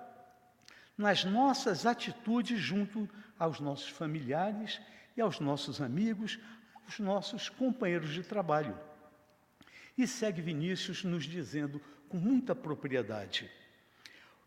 [0.97, 4.81] nas nossas atitudes junto aos nossos familiares
[5.15, 6.39] e aos nossos amigos,
[6.83, 8.77] aos nossos companheiros de trabalho.
[9.97, 13.49] E segue Vinícius nos dizendo com muita propriedade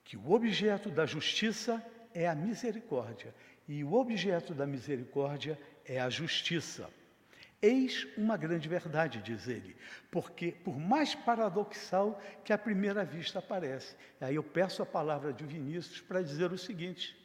[0.04, 3.34] que o objeto da justiça é a misericórdia
[3.66, 6.88] e o objeto da misericórdia é a justiça.
[7.60, 9.74] Eis uma grande verdade, diz ele,
[10.10, 13.96] porque por mais paradoxal que à primeira vista parece.
[14.20, 17.16] Aí eu peço a palavra de Vinícius para dizer o seguinte: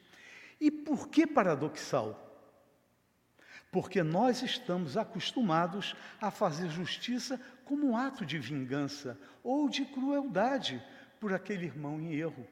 [0.60, 2.30] e por que paradoxal?
[3.70, 10.82] Porque nós estamos acostumados a fazer justiça como um ato de vingança ou de crueldade
[11.20, 12.46] por aquele irmão em erro.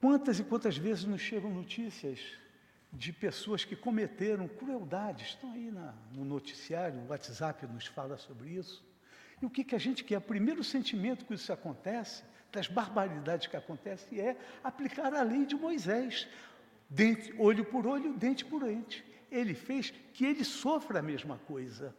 [0.00, 2.20] Quantas e quantas vezes nos chegam notícias
[2.92, 5.28] de pessoas que cometeram crueldades.
[5.28, 8.84] Estão aí na, no noticiário, o WhatsApp nos fala sobre isso.
[9.40, 10.18] E o que, que a gente quer?
[10.18, 15.54] O primeiro sentimento que isso acontece, das barbaridades que acontecem, é aplicar a lei de
[15.54, 16.26] Moisés.
[16.88, 19.04] Dente, olho por olho, dente por dente.
[19.30, 21.94] Ele fez que ele sofra a mesma coisa.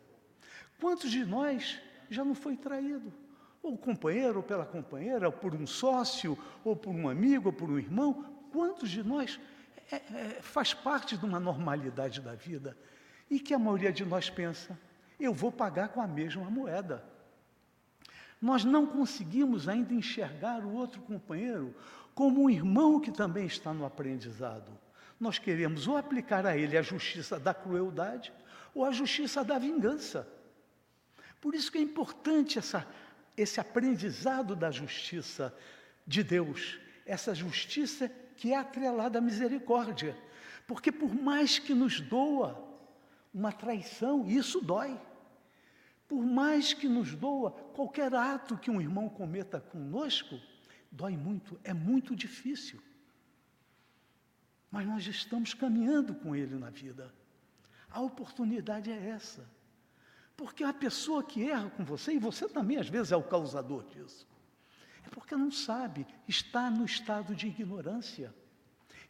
[0.82, 3.14] Quantos de nós já não foi traído?
[3.62, 7.70] Ou companheiro, ou pela companheira, ou por um sócio, ou por um amigo, ou por
[7.70, 8.26] um irmão?
[8.52, 9.40] Quantos de nós
[9.92, 12.78] é, é, faz parte de uma normalidade da vida
[13.30, 14.78] e que a maioria de nós pensa:
[15.20, 17.04] eu vou pagar com a mesma moeda.
[18.42, 21.76] Nós não conseguimos ainda enxergar o outro companheiro
[22.16, 24.72] como um irmão que também está no aprendizado.
[25.20, 28.32] Nós queremos ou aplicar a ele a justiça da crueldade
[28.74, 30.28] ou a justiça da vingança.
[31.42, 32.88] Por isso que é importante essa,
[33.36, 35.54] esse aprendizado da justiça
[36.08, 40.18] de Deus, essa justiça que é atrelada à misericórdia.
[40.66, 42.58] Porque por mais que nos doa
[43.34, 44.98] uma traição, isso dói.
[46.08, 50.40] Por mais que nos doa qualquer ato que um irmão cometa conosco,
[50.90, 52.82] dói muito, é muito difícil.
[54.72, 57.14] Mas nós estamos caminhando com ele na vida.
[57.92, 59.46] A oportunidade é essa.
[60.38, 63.84] Porque a pessoa que erra com você, e você também às vezes é o causador
[63.84, 64.26] disso,
[65.06, 68.34] é porque não sabe, está no estado de ignorância.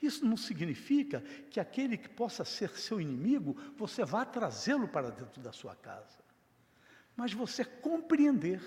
[0.02, 5.42] Isso não significa que aquele que possa ser seu inimigo, você vá trazê-lo para dentro
[5.42, 6.20] da sua casa.
[7.16, 8.62] Mas você compreender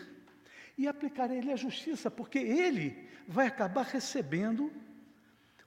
[0.76, 4.70] e aplicar a ele a justiça, porque ele vai acabar recebendo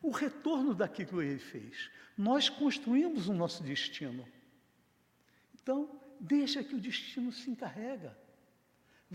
[0.02, 1.89] o retorno daquilo que ele fez.
[2.15, 4.28] Nós construímos o nosso destino.
[5.56, 8.15] Então, deixa que o destino se encarrega.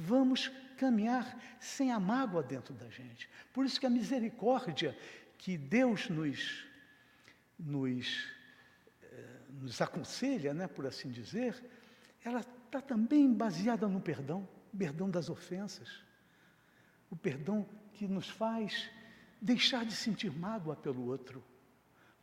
[0.03, 3.29] Vamos caminhar sem a mágoa dentro da gente.
[3.53, 4.97] Por isso que a misericórdia
[5.37, 6.65] que Deus nos,
[7.59, 8.27] nos,
[9.03, 11.63] eh, nos aconselha, né, por assim dizer,
[12.25, 16.03] ela está também baseada no perdão, perdão das ofensas,
[17.11, 18.91] o perdão que nos faz
[19.41, 21.45] deixar de sentir mágoa pelo outro.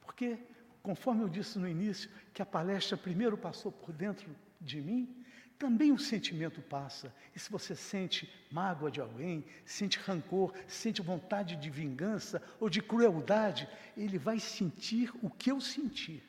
[0.01, 0.39] Porque,
[0.81, 5.16] conforme eu disse no início, que a palestra primeiro passou por dentro de mim,
[5.57, 7.13] também o sentimento passa.
[7.35, 12.81] E se você sente mágoa de alguém, sente rancor, sente vontade de vingança ou de
[12.81, 16.23] crueldade, ele vai sentir o que eu senti.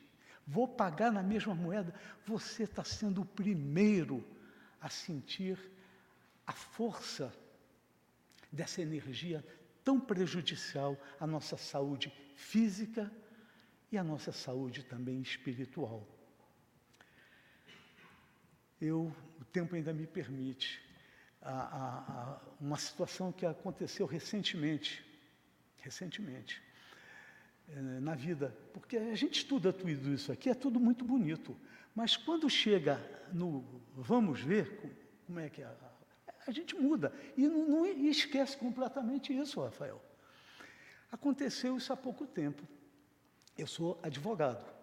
[0.45, 1.93] Vou pagar na mesma moeda.
[2.25, 4.25] Você está sendo o primeiro
[4.81, 5.59] a sentir
[6.45, 7.31] a força
[8.51, 9.45] dessa energia
[9.83, 13.11] tão prejudicial à nossa saúde física
[13.91, 16.18] e à nossa saúde também espiritual
[18.81, 20.81] eu, o tempo ainda me permite,
[21.41, 25.05] a, a, a uma situação que aconteceu recentemente,
[25.77, 26.61] recentemente,
[27.69, 31.55] é, na vida, porque a gente estuda tudo isso aqui, é tudo muito bonito,
[31.95, 32.99] mas quando chega
[33.31, 35.69] no vamos ver como é que é,
[36.47, 40.01] a gente muda e não, não esquece completamente isso, Rafael.
[41.11, 42.67] Aconteceu isso há pouco tempo.
[43.57, 44.78] Eu sou advogado.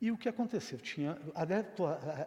[0.00, 0.78] E o que aconteceu?
[0.78, 1.18] Tinha,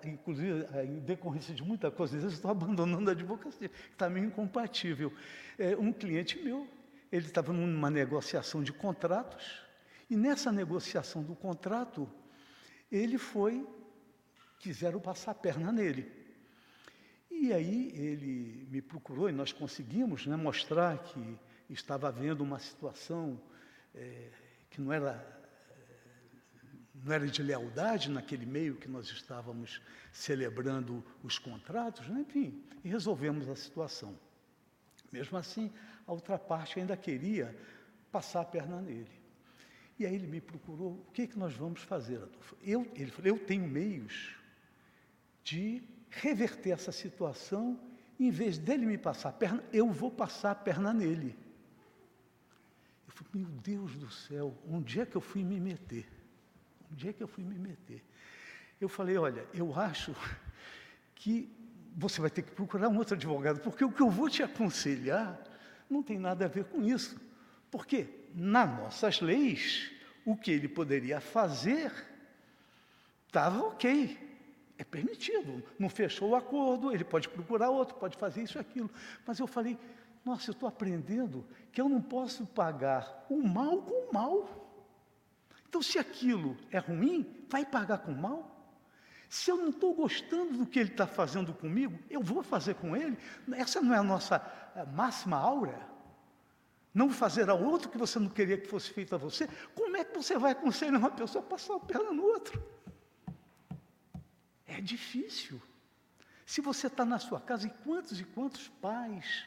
[0.04, 5.14] inclusive, em decorrência de muita coisa, eu estou abandonando a advocacia, está meio incompatível.
[5.58, 6.68] É, um cliente meu,
[7.12, 9.62] ele estava numa negociação de contratos,
[10.10, 12.10] e nessa negociação do contrato,
[12.92, 13.66] ele foi
[14.62, 16.12] quiseram passar a perna nele.
[17.30, 23.42] E aí ele me procurou e nós conseguimos né, mostrar que estava havendo uma situação
[23.96, 24.30] é,
[24.70, 25.41] que não era,
[27.04, 29.82] não era de lealdade naquele meio que nós estávamos
[30.12, 34.18] celebrando os contratos, né, enfim, e resolvemos a situação.
[35.12, 35.72] Mesmo assim,
[36.06, 37.56] a outra parte ainda queria
[38.12, 39.22] passar a perna nele.
[39.98, 42.56] E aí ele me procurou, o que, é que nós vamos fazer, Adolfo?
[42.64, 44.36] Eu, ele falou, eu tenho meios
[45.44, 47.80] de reverter essa situação,
[48.20, 51.38] em vez dele me passar a perna, eu vou passar a perna nele.
[53.08, 56.21] Eu falei, meu Deus do céu, onde é que eu fui me meter?
[56.92, 58.04] Onde é que eu fui me meter?
[58.80, 60.16] Eu falei, olha, eu acho
[61.16, 61.50] que
[61.96, 65.40] você vai ter que procurar um outro advogado, porque o que eu vou te aconselhar
[65.90, 67.20] não tem nada a ver com isso.
[67.70, 69.92] Porque nas nossas leis,
[70.26, 71.92] o que ele poderia fazer
[73.28, 74.18] estava ok
[74.78, 75.64] é permitido.
[75.78, 78.90] Não fechou o acordo, ele pode procurar outro, pode fazer isso e aquilo.
[79.26, 79.78] Mas eu falei,
[80.26, 84.61] nossa, eu estou aprendendo que eu não posso pagar o mal com o mal.
[85.72, 88.76] Então, se aquilo é ruim, vai pagar com mal.
[89.30, 92.94] Se eu não estou gostando do que ele está fazendo comigo, eu vou fazer com
[92.94, 93.18] ele.
[93.54, 94.36] Essa não é a nossa
[94.76, 95.88] eh, máxima aura.
[96.94, 99.48] Não fazer ao outro que você não queria que fosse feito a você.
[99.74, 102.62] Como é que você vai aconselhar uma pessoa a passar a perna no outro?
[104.68, 105.62] É difícil.
[106.46, 109.46] Se você está na sua casa, e quantos e quantos pais,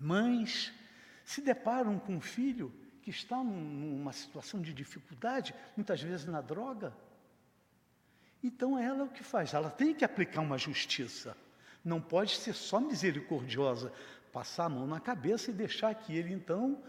[0.00, 0.72] mães,
[1.22, 2.72] se deparam com um filho
[3.08, 6.94] que está numa situação de dificuldade, muitas vezes na droga?
[8.44, 9.54] Então ela o que faz?
[9.54, 11.34] Ela tem que aplicar uma justiça.
[11.82, 13.90] Não pode ser só misericordiosa,
[14.30, 16.82] passar a mão na cabeça e deixar que ele então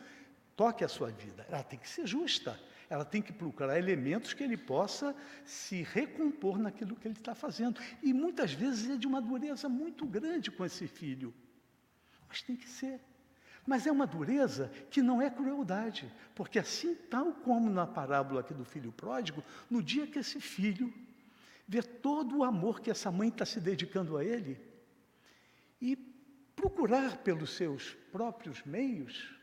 [0.58, 1.46] toque a sua vida.
[1.50, 2.60] Ela tem que ser justa
[2.90, 5.16] ela tem que procurar elementos que ele possa
[5.46, 7.80] se recompor naquilo que ele está fazendo.
[8.02, 11.32] E muitas vezes é de uma dureza muito grande com esse filho.
[12.28, 13.00] Mas tem que ser.
[13.70, 18.52] Mas é uma dureza que não é crueldade, porque assim, tal como na parábola aqui
[18.52, 20.92] do filho pródigo, no dia que esse filho
[21.68, 24.60] vê todo o amor que essa mãe está se dedicando a ele,
[25.80, 25.96] e
[26.56, 29.38] procurar pelos seus próprios meios,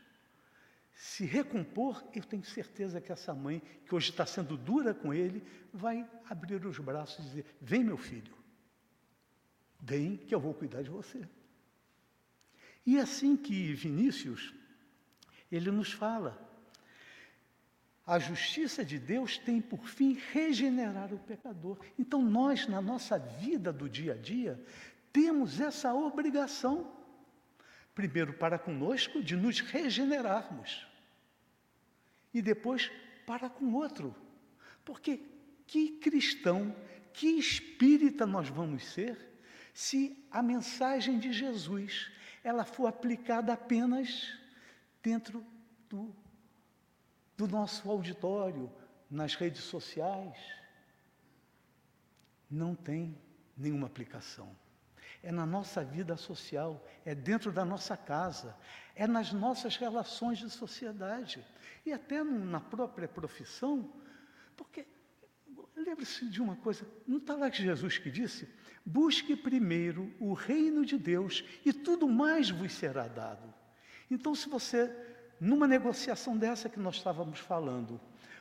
[0.91, 5.41] se recompor, eu tenho certeza que essa mãe, que hoje está sendo dura com ele,
[5.71, 8.35] vai abrir os braços e dizer: Vem, meu filho,
[9.79, 11.25] vem que eu vou cuidar de você.
[12.87, 14.53] E assim que Vinícius,
[15.51, 16.41] ele nos fala.
[18.05, 21.77] A justiça de Deus tem por fim regenerar o pecador.
[21.99, 24.57] Então, nós, na nossa vida do dia a dia,
[25.11, 26.89] temos essa obrigação
[27.93, 30.87] primeiro para conosco, de nos regenerarmos,
[32.31, 32.91] e depois
[33.25, 34.15] para com o outro.
[34.85, 35.19] Porque
[35.65, 36.73] que cristão,
[37.11, 39.17] que espírita nós vamos ser
[39.73, 42.15] se a mensagem de Jesus
[42.47, 44.33] ela for aplicada apenas
[45.03, 45.45] dentro
[45.89, 46.15] do,
[47.35, 48.71] do nosso auditório,
[49.09, 50.37] nas redes sociais?
[52.49, 53.17] Não tem
[53.57, 54.55] nenhuma aplicação
[55.23, 58.55] é na nossa vida social, é dentro da nossa casa,
[58.95, 61.45] é nas nossas relações de sociedade
[61.85, 63.91] e até na própria profissão,
[64.55, 64.85] porque
[65.87, 68.47] lembre-se de uma coisa, não está lá que Jesus que disse:
[68.85, 73.53] busque primeiro o reino de Deus e tudo mais vos será dado.
[74.11, 74.93] Então, se você,
[75.39, 77.99] numa negociação dessa que nós estávamos falando,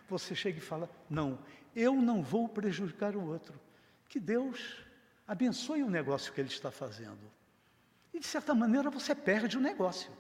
[0.09, 1.39] você chega e fala: não,
[1.75, 3.59] eu não vou prejudicar o outro,
[4.09, 4.85] que Deus
[5.27, 7.31] abençoe o negócio que ele está fazendo.
[8.13, 10.11] E, de certa maneira, você perde o negócio.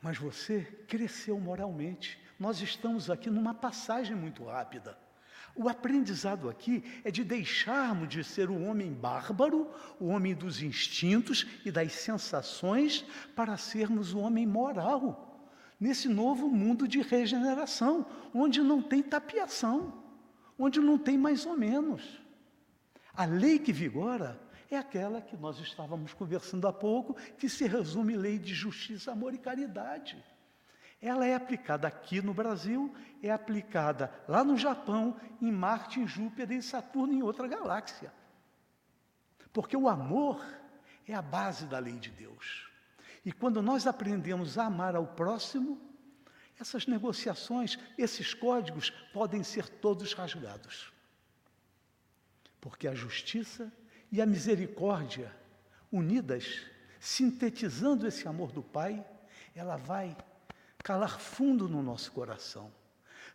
[0.00, 2.27] Mas você cresceu moralmente.
[2.38, 4.98] Nós estamos aqui numa passagem muito rápida.
[5.54, 9.68] O aprendizado aqui é de deixarmos de ser o homem bárbaro,
[9.98, 15.48] o homem dos instintos e das sensações, para sermos o homem moral,
[15.80, 20.06] nesse novo mundo de regeneração, onde não tem tapiação
[20.58, 22.20] onde não tem mais ou menos.
[23.14, 24.38] A lei que vigora
[24.70, 29.32] é aquela que nós estávamos conversando há pouco, que se resume lei de justiça, amor
[29.32, 30.22] e caridade.
[31.00, 36.50] Ela é aplicada aqui no Brasil, é aplicada lá no Japão, em Marte, em Júpiter,
[36.50, 38.12] em Saturno em outra galáxia.
[39.52, 40.44] Porque o amor
[41.06, 42.68] é a base da lei de Deus.
[43.24, 45.80] E quando nós aprendemos a amar ao próximo,
[46.58, 50.92] essas negociações, esses códigos podem ser todos rasgados.
[52.60, 53.72] Porque a justiça
[54.10, 55.34] e a misericórdia
[55.90, 56.66] unidas,
[56.98, 59.04] sintetizando esse amor do Pai,
[59.54, 60.16] ela vai
[60.88, 62.72] calar fundo no nosso coração,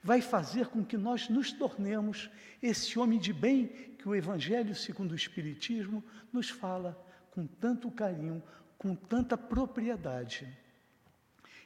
[0.01, 2.27] vai fazer com que nós nos tornemos
[2.59, 6.99] esse homem de bem que o Evangelho, segundo o Espiritismo, nos fala
[7.29, 8.41] com tanto carinho,
[8.75, 10.51] com tanta propriedade.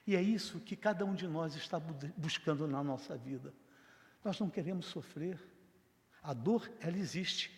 [0.05, 1.79] E é isso que cada um de nós está
[2.17, 3.53] buscando na nossa vida.
[4.25, 5.39] Nós não queremos sofrer.
[6.21, 7.49] A dor, ela existe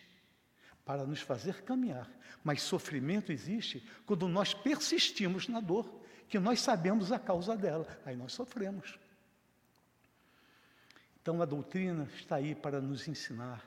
[0.84, 2.08] para nos fazer caminhar,
[2.44, 5.99] mas sofrimento existe quando nós persistimos na dor,
[6.30, 8.96] que nós sabemos a causa dela, aí nós sofremos.
[11.20, 13.60] Então a doutrina está aí para nos ensinar,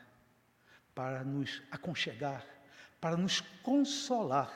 [0.96, 2.46] para nos aconchegar,
[3.02, 4.52] para nos consolar,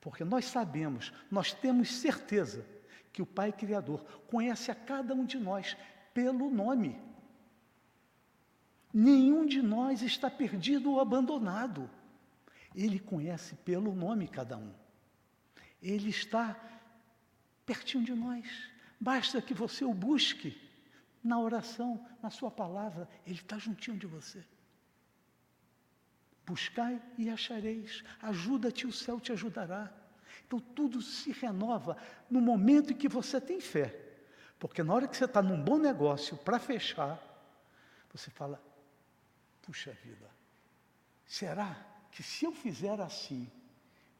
[0.00, 2.64] porque nós sabemos, nós temos certeza
[3.12, 5.76] que o Pai Criador conhece a cada um de nós
[6.14, 6.98] pelo nome.
[8.92, 11.90] Nenhum de nós está perdido ou abandonado.
[12.74, 14.72] Ele conhece pelo nome cada um.
[15.82, 16.56] Ele está
[17.72, 18.46] pertinho de nós.
[19.00, 20.60] Basta que você o busque
[21.24, 24.44] na oração, na sua palavra, Ele está juntinho de você.
[26.44, 29.90] Buscai e achareis, ajuda-te, o céu te ajudará.
[30.46, 31.96] Então tudo se renova
[32.28, 33.98] no momento em que você tem fé.
[34.58, 37.18] Porque na hora que você está num bom negócio para fechar,
[38.12, 38.62] você fala:
[39.62, 40.28] puxa vida,
[41.24, 41.74] será
[42.10, 43.50] que se eu fizer assim,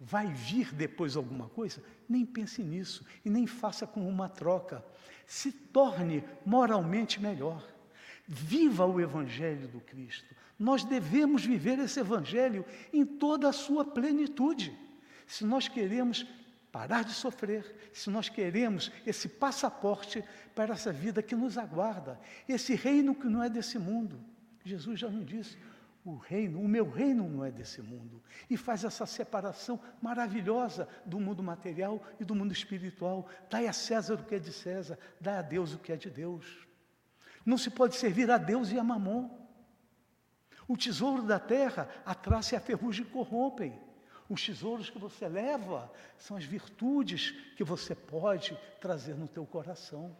[0.04, 1.82] vai vir depois alguma coisa?
[2.08, 4.84] Nem pense nisso e nem faça com uma troca.
[5.26, 7.64] Se torne moralmente melhor.
[8.26, 10.34] Viva o Evangelho do Cristo.
[10.58, 14.76] Nós devemos viver esse Evangelho em toda a sua plenitude.
[15.26, 16.26] Se nós queremos
[16.72, 20.24] parar de sofrer, se nós queremos esse passaporte
[20.54, 24.18] para essa vida que nos aguarda, esse reino que não é desse mundo.
[24.64, 25.56] Jesus já nos disse:
[26.04, 28.22] o reino, o meu reino não é desse mundo.
[28.50, 33.28] E faz essa separação maravilhosa do mundo material e do mundo espiritual.
[33.48, 36.10] Dai a César o que é de César, dai a Deus o que é de
[36.10, 36.66] Deus.
[37.46, 39.30] Não se pode servir a Deus e a mamon.
[40.66, 43.78] O tesouro da terra, a traça e a ferrugem corrompem.
[44.28, 50.16] Os tesouros que você leva são as virtudes que você pode trazer no teu coração.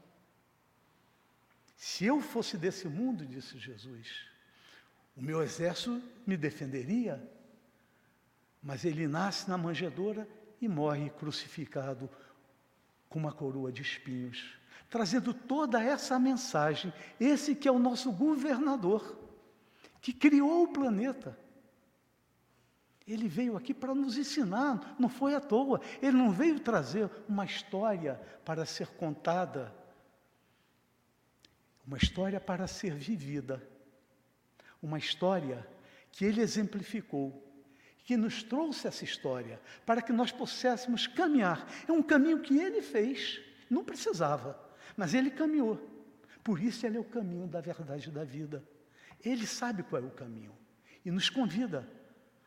[1.76, 4.31] Se eu fosse desse mundo, disse Jesus,
[5.16, 7.22] o meu exército me defenderia,
[8.62, 10.26] mas ele nasce na manjedoura
[10.60, 12.08] e morre crucificado
[13.08, 14.56] com uma coroa de espinhos,
[14.88, 16.92] trazendo toda essa mensagem.
[17.20, 19.18] Esse que é o nosso governador,
[20.00, 21.38] que criou o planeta.
[23.06, 25.80] Ele veio aqui para nos ensinar, não foi à toa.
[26.00, 29.74] Ele não veio trazer uma história para ser contada,
[31.84, 33.71] uma história para ser vivida
[34.82, 35.66] uma história
[36.10, 37.48] que ele exemplificou,
[38.04, 41.66] que nos trouxe essa história, para que nós pudéssemos caminhar.
[41.88, 44.58] É um caminho que ele fez, não precisava,
[44.96, 45.80] mas ele caminhou.
[46.42, 48.62] Por isso ele é o caminho da verdade da vida.
[49.24, 50.52] Ele sabe qual é o caminho
[51.04, 51.88] e nos convida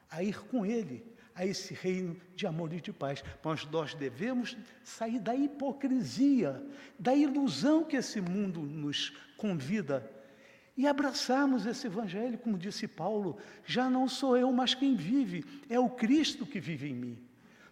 [0.10, 3.24] a ir com ele a esse reino de amor e de paz.
[3.44, 6.62] Mas nós devemos sair da hipocrisia,
[7.00, 10.10] da ilusão que esse mundo nos convida
[10.78, 15.80] e abraçarmos esse Evangelho, como disse Paulo: já não sou eu, mas quem vive, é
[15.80, 17.26] o Cristo que vive em mim.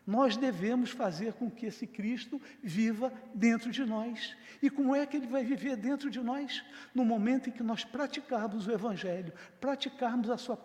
[0.05, 4.35] Nós devemos fazer com que esse Cristo viva dentro de nós.
[4.61, 6.61] E como é que ele vai viver dentro de nós?
[6.93, 9.31] No momento em que nós praticarmos o Evangelho,
[9.61, 10.59] praticarmos a sua,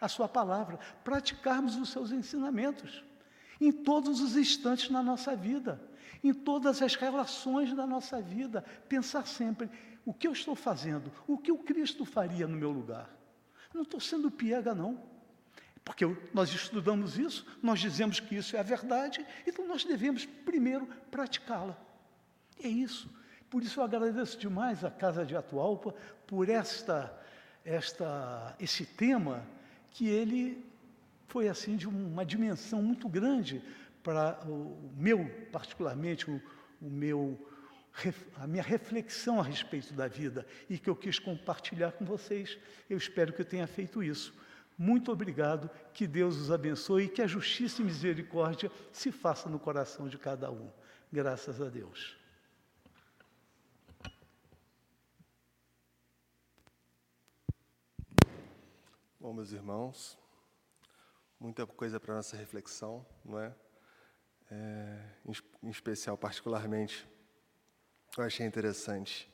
[0.00, 3.02] a sua palavra, praticarmos os seus ensinamentos.
[3.60, 5.80] Em todos os instantes na nossa vida,
[6.22, 9.68] em todas as relações da nossa vida, pensar sempre:
[10.06, 11.12] o que eu estou fazendo?
[11.26, 13.10] O que o Cristo faria no meu lugar?
[13.74, 15.02] Não estou sendo piega, não.
[15.84, 20.86] Porque nós estudamos isso, nós dizemos que isso é a verdade, então nós devemos primeiro
[21.10, 21.76] praticá-la.
[22.62, 23.10] É isso.
[23.50, 25.94] Por isso eu agradeço demais a Casa de Atualpa
[26.26, 27.12] por esta,
[27.64, 29.44] esta, esse tema
[29.90, 30.64] que ele
[31.26, 33.62] foi assim de uma dimensão muito grande
[34.02, 36.40] para o meu, particularmente o,
[36.80, 37.38] o meu
[38.36, 42.58] a minha reflexão a respeito da vida e que eu quis compartilhar com vocês.
[42.90, 44.34] Eu espero que eu tenha feito isso.
[44.78, 49.58] Muito obrigado, que Deus os abençoe e que a justiça e misericórdia se faça no
[49.58, 50.70] coração de cada um.
[51.10, 52.18] Graças a Deus.
[59.18, 60.18] Bom, meus irmãos,
[61.40, 63.54] muita coisa para nossa reflexão, não é?
[64.50, 65.02] é
[65.62, 67.08] em especial, particularmente,
[68.20, 69.30] eu achei interessante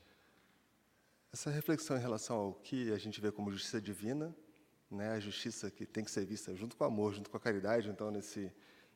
[1.33, 4.35] essa reflexão em relação ao que a gente vê como justiça divina,
[4.91, 7.41] né, a justiça que tem que ser vista junto com o amor, junto com a
[7.41, 8.53] caridade, então nesse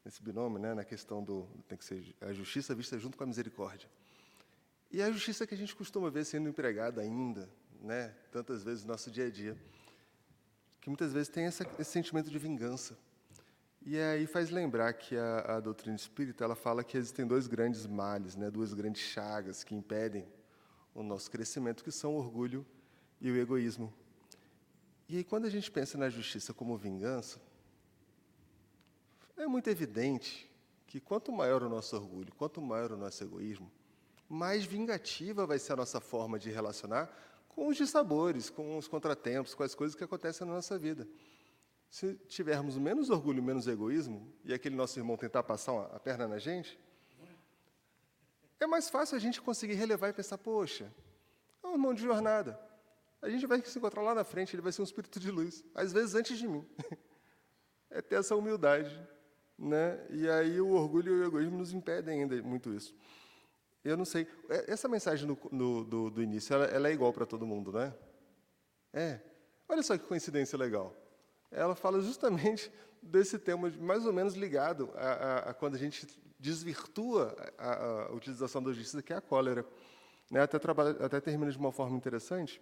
[0.07, 3.27] nesse binômio, né, na questão do tem que ser a justiça vista junto com a
[3.27, 3.89] misericórdia.
[4.89, 8.93] E a justiça que a gente costuma ver sendo empregada ainda, né, tantas vezes no
[8.93, 9.57] nosso dia a dia,
[10.81, 12.97] que muitas vezes tem essa, esse sentimento de vingança.
[13.89, 17.87] E aí faz lembrar que a, a, doutrina espírita ela fala que existem dois grandes
[17.87, 20.27] males, né, duas grandes chagas que impedem
[20.93, 22.67] o nosso crescimento, que são o orgulho
[23.21, 23.95] e o egoísmo.
[25.09, 27.41] E aí, quando a gente pensa na justiça como vingança,
[29.37, 30.51] é muito evidente
[30.89, 33.71] que quanto maior o nosso orgulho, quanto maior o nosso egoísmo,
[34.29, 37.09] mais vingativa vai ser a nossa forma de relacionar
[37.51, 41.07] com os dissabores, com os contratempos, com as coisas que acontecem na nossa vida.
[41.97, 46.39] Se tivermos menos orgulho, menos egoísmo, e aquele nosso irmão tentar passar a perna na
[46.39, 46.79] gente,
[48.61, 50.93] é mais fácil a gente conseguir relevar e pensar, poxa,
[51.63, 52.61] é um irmão de jornada.
[53.23, 55.65] A gente vai se encontrar lá na frente, ele vai ser um espírito de luz,
[55.75, 56.67] às vezes antes de mim.
[57.89, 58.95] É ter essa humildade.
[59.59, 60.07] Né?
[60.11, 62.95] E aí o orgulho e o egoísmo nos impedem ainda muito isso.
[63.83, 64.27] Eu não sei.
[64.51, 67.73] É, essa mensagem no, no, do, do, início, ela, ela é igual para todo mundo,
[67.73, 67.95] né?
[68.93, 69.21] É.
[69.67, 71.06] Olha só que coincidência legal.
[71.57, 72.71] Ela fala justamente
[73.03, 76.07] desse tema, mais ou menos ligado a, a, a quando a gente
[76.39, 79.65] desvirtua a, a, utilização da justiça, que é a cólera.
[80.31, 80.41] Né?
[80.41, 82.61] Até, trabalha, até termina de uma forma interessante,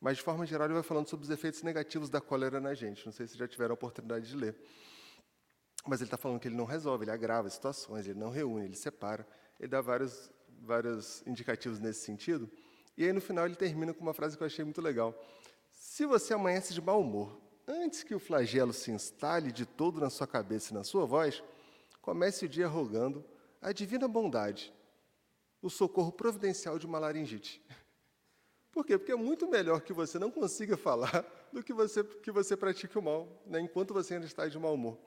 [0.00, 3.06] mas de forma geral ele vai falando sobre os efeitos negativos da cólera na gente.
[3.06, 4.56] Não sei se já tiveram a oportunidade de ler.
[5.86, 8.76] Mas ele está falando que ele não resolve, ele agrava situações, ele não reúne, ele
[8.76, 9.26] separa.
[9.60, 10.30] Ele dá vários,
[10.60, 12.50] vários indicativos nesse sentido.
[12.96, 15.14] E aí, no final, ele termina com uma frase que eu achei muito legal.
[15.70, 20.10] Se você amanhece de mau humor, antes que o flagelo se instale de todo na
[20.10, 21.42] sua cabeça e na sua voz,
[22.00, 23.24] comece o dia rogando
[23.60, 24.72] a divina bondade,
[25.62, 27.64] o socorro providencial de uma laringite.
[28.70, 28.98] Por quê?
[28.98, 32.98] Porque é muito melhor que você não consiga falar do que você, que você pratique
[32.98, 34.98] o mal, né, enquanto você ainda está de mau humor.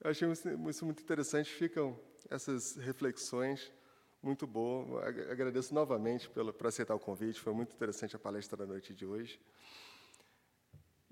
[0.00, 1.98] Eu achei isso muito interessante, ficam
[2.30, 3.72] essas reflexões
[4.22, 5.02] muito boas.
[5.30, 9.06] Agradeço novamente pelo, por aceitar o convite, foi muito interessante a palestra da noite de
[9.06, 9.40] hoje.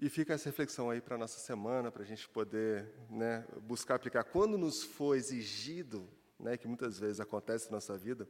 [0.03, 3.95] E fica essa reflexão aí para a nossa semana, para a gente poder né, buscar
[3.95, 4.25] aplicar.
[4.25, 6.09] Quando nos for exigido,
[6.41, 8.29] né, que muitas vezes acontece na nossa vida,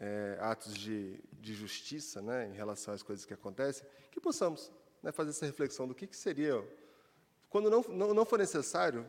[0.00, 5.12] é, atos de, de justiça né, em relação às coisas que acontecem, que possamos né,
[5.12, 6.68] fazer essa reflexão do que, que seria.
[7.48, 9.08] Quando não, não, não for necessário,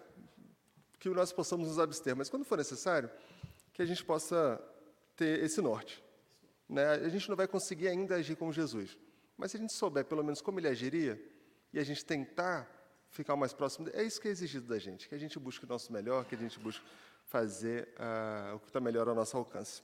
[0.99, 3.09] que nós possamos nos abster, mas quando for necessário,
[3.73, 4.63] que a gente possa
[5.15, 6.03] ter esse norte.
[6.69, 6.85] Né?
[6.85, 8.95] A gente não vai conseguir ainda agir como Jesus,
[9.35, 11.19] mas se a gente souber pelo menos como ele agiria
[11.73, 12.67] e a gente tentar
[13.09, 15.67] ficar mais próximo, é isso que é exigido da gente, que a gente busque o
[15.67, 16.85] nosso melhor, que a gente busque
[17.25, 19.81] fazer uh, o que está melhor ao nosso alcance.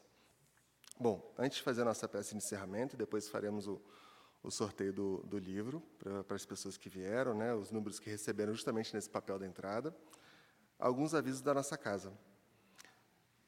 [1.00, 3.82] Bom, antes de fazer a nossa peça de encerramento, depois faremos o,
[4.42, 5.82] o sorteio do, do livro
[6.28, 9.96] para as pessoas que vieram, né, os números que receberam justamente nesse papel da entrada
[10.80, 12.14] alguns avisos da nossa casa.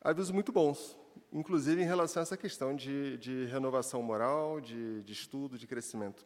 [0.01, 0.97] Avisos muito bons,
[1.31, 6.25] inclusive em relação a essa questão de, de renovação moral, de, de, estudo, de crescimento.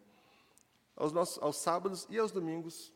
[1.01, 2.93] Aos, nossos, aos sábados e aos domingos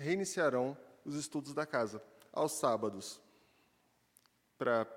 [0.00, 2.02] reiniciarão os estudos da casa.
[2.32, 3.20] Aos sábados,
[4.58, 4.88] para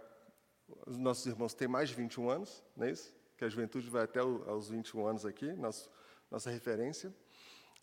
[0.88, 3.14] os nossos irmãos têm mais de 21 anos, não é isso?
[3.38, 5.88] Que a juventude vai até aos 21 anos aqui, nosso,
[6.32, 7.14] nossa referência.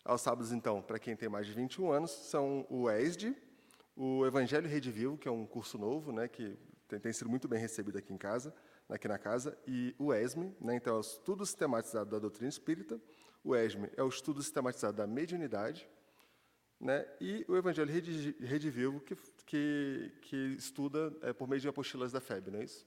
[0.03, 3.33] Aos sábados, então, para quem tem mais de 21 anos, são o ESD,
[3.95, 6.59] o Evangelho Rede Vivo, que é um curso novo, né, que
[6.89, 8.53] tem, tem, sido muito bem recebido aqui em casa,
[8.89, 12.99] aqui na casa, e o ESME, né, então é o estudo sistematizado da doutrina espírita,
[13.45, 15.87] o ESME é o estudo sistematizado da mediunidade,
[16.79, 19.15] né, e o Evangelho Rede, Vivo, que,
[19.45, 22.85] que, que estuda é, por meio de apostilas da FEB, não é isso?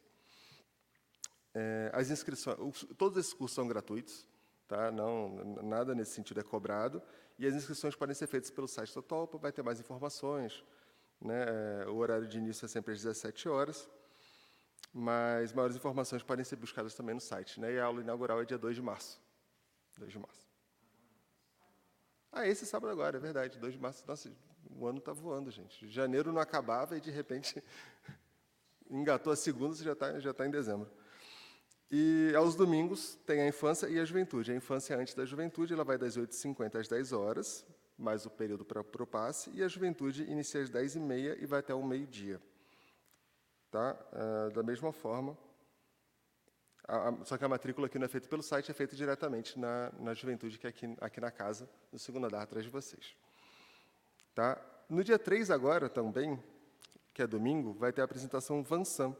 [1.54, 4.26] É, as inscrições, os, todos esses cursos são gratuitos,
[4.66, 4.90] tá?
[4.90, 7.00] não, nada nesse sentido é cobrado,
[7.38, 10.64] e as inscrições podem ser feitas pelo site da Topa, vai ter mais informações,
[11.20, 11.86] né?
[11.86, 13.88] O horário de início é sempre às 17 horas,
[14.92, 17.60] mas maiores informações podem ser buscadas também no site.
[17.60, 17.74] Né?
[17.74, 19.20] E a aula inaugural é dia 2 de março.
[19.98, 20.47] 2 de março.
[22.30, 24.04] Ah, esse sábado agora, é verdade, 2 de março.
[24.06, 24.30] Nossa,
[24.70, 25.88] o ano está voando, gente.
[25.88, 27.62] Janeiro não acabava e, de repente,
[28.90, 30.90] engatou a segunda, você já está já tá em dezembro.
[31.90, 34.52] E aos domingos tem a infância e a juventude.
[34.52, 37.64] A infância é antes da juventude, ela vai das 8h50 às 10 horas,
[37.96, 41.74] mais o período para o passe, e a juventude inicia às 10h30 e vai até
[41.74, 42.40] o meio-dia.
[43.70, 43.96] Tá?
[44.12, 45.36] Uh, da mesma forma,
[46.88, 49.58] a, a, só que a matrícula aqui não é feita pelo site, é feita diretamente
[49.58, 53.14] na, na juventude, que é aqui, aqui na casa, no segundo andar atrás de vocês.
[54.34, 54.58] Tá?
[54.88, 56.42] No dia 3 agora também,
[57.12, 59.14] que é domingo, vai ter a apresentação Vansan,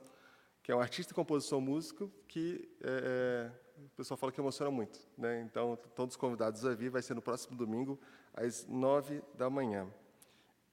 [0.62, 4.98] que é um artista, compositor, músico, que é, é o pessoal fala que emociona muito.
[5.16, 5.40] Né?
[5.42, 7.98] Então, todos os convidados a vir, vai ser no próximo domingo,
[8.34, 9.86] às nove da manhã.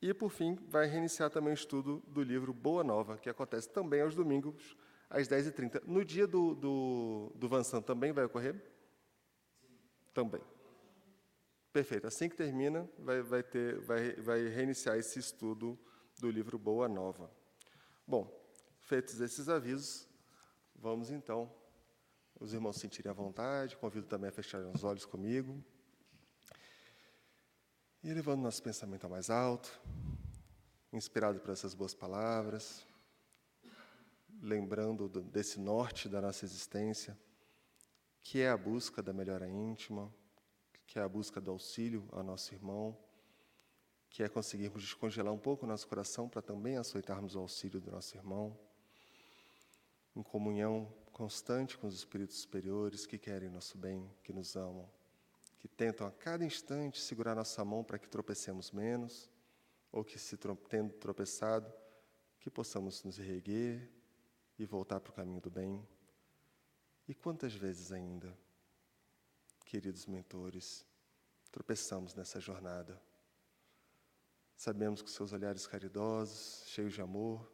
[0.02, 4.02] E, por fim, vai reiniciar também o estudo do livro Boa Nova, que acontece também
[4.02, 4.76] aos domingos,
[5.16, 5.84] às 10h30.
[5.86, 8.62] No dia do, do, do Vansan também vai ocorrer?
[10.14, 10.42] Também.
[11.72, 12.06] Perfeito.
[12.06, 15.80] Assim que termina, vai, vai, ter, vai, vai reiniciar esse estudo
[16.20, 17.32] do livro Boa Nova.
[18.06, 18.30] Bom,
[18.80, 20.08] feitos esses avisos,
[20.76, 21.52] vamos então,
[22.40, 25.64] os irmãos sentirem à vontade, convido também a fecharem os olhos comigo.
[28.04, 29.82] E levando nosso pensamento ao mais alto,
[30.92, 32.86] inspirado por essas boas palavras,
[34.46, 37.18] lembrando desse norte da nossa existência,
[38.22, 40.14] que é a busca da melhora íntima,
[40.86, 42.98] que é a busca do auxílio ao nosso irmão,
[44.08, 47.92] que é conseguirmos descongelar um pouco o nosso coração para também aceitarmos o auxílio do
[47.92, 48.58] nosso irmão,
[50.16, 54.88] em comunhão constante com os espíritos superiores que querem nosso bem, que nos amam,
[55.60, 59.30] que tentam a cada instante segurar nossa mão para que tropecemos menos,
[59.92, 60.38] ou que, se
[60.70, 61.72] tendo tropeçado,
[62.40, 63.95] que possamos nos reerguer
[64.58, 65.88] e voltar para o caminho do bem.
[67.08, 68.38] E quantas vezes ainda,
[69.66, 70.86] queridos mentores,
[71.52, 73.02] tropeçamos nessa jornada?
[74.56, 77.52] Sabemos que seus olhares caridosos, cheios de amor,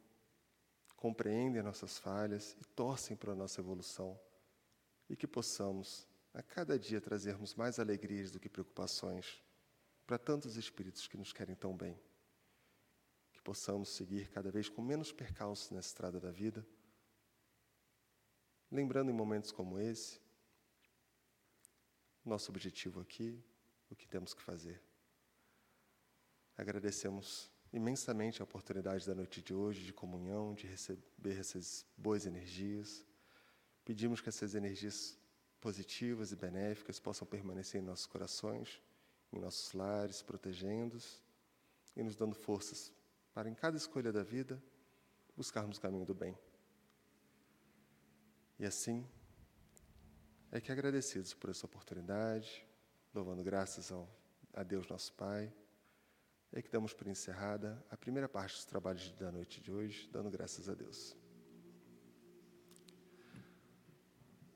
[0.95, 4.20] compreendem nossas falhas e torcem para a nossa evolução,
[5.10, 9.41] e que possamos, a cada dia, trazermos mais alegrias do que preocupações
[10.06, 11.99] para tantos espíritos que nos querem tão bem.
[13.34, 16.66] Que possamos seguir cada vez com menos percalços na estrada da vida,
[18.72, 20.19] lembrando em momentos como esse,
[22.24, 23.43] nosso objetivo aqui,
[23.89, 24.82] o que temos que fazer.
[26.57, 33.05] Agradecemos imensamente a oportunidade da noite de hoje de comunhão, de receber essas boas energias.
[33.84, 35.17] Pedimos que essas energias
[35.59, 38.82] positivas e benéficas possam permanecer em nossos corações,
[39.34, 41.22] em nossos lares, protegendo-os
[41.95, 42.91] e nos dando forças
[43.34, 44.61] para, em cada escolha da vida,
[45.36, 46.38] buscarmos o caminho do bem.
[48.62, 49.03] E assim,
[50.51, 52.64] é que agradecidos por essa oportunidade,
[53.12, 54.07] louvando graças ao,
[54.53, 55.51] a Deus nosso Pai,
[56.51, 60.30] é que damos por encerrada a primeira parte dos trabalhos da noite de hoje, dando
[60.30, 61.18] graças a Deus.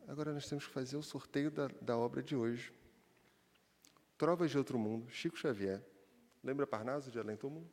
[0.07, 2.71] Agora nós temos que fazer o sorteio da, da obra de hoje.
[4.19, 5.83] Trovas de Outro Mundo, Chico Xavier.
[6.43, 7.67] Lembra Parnaso de Além Túmulo?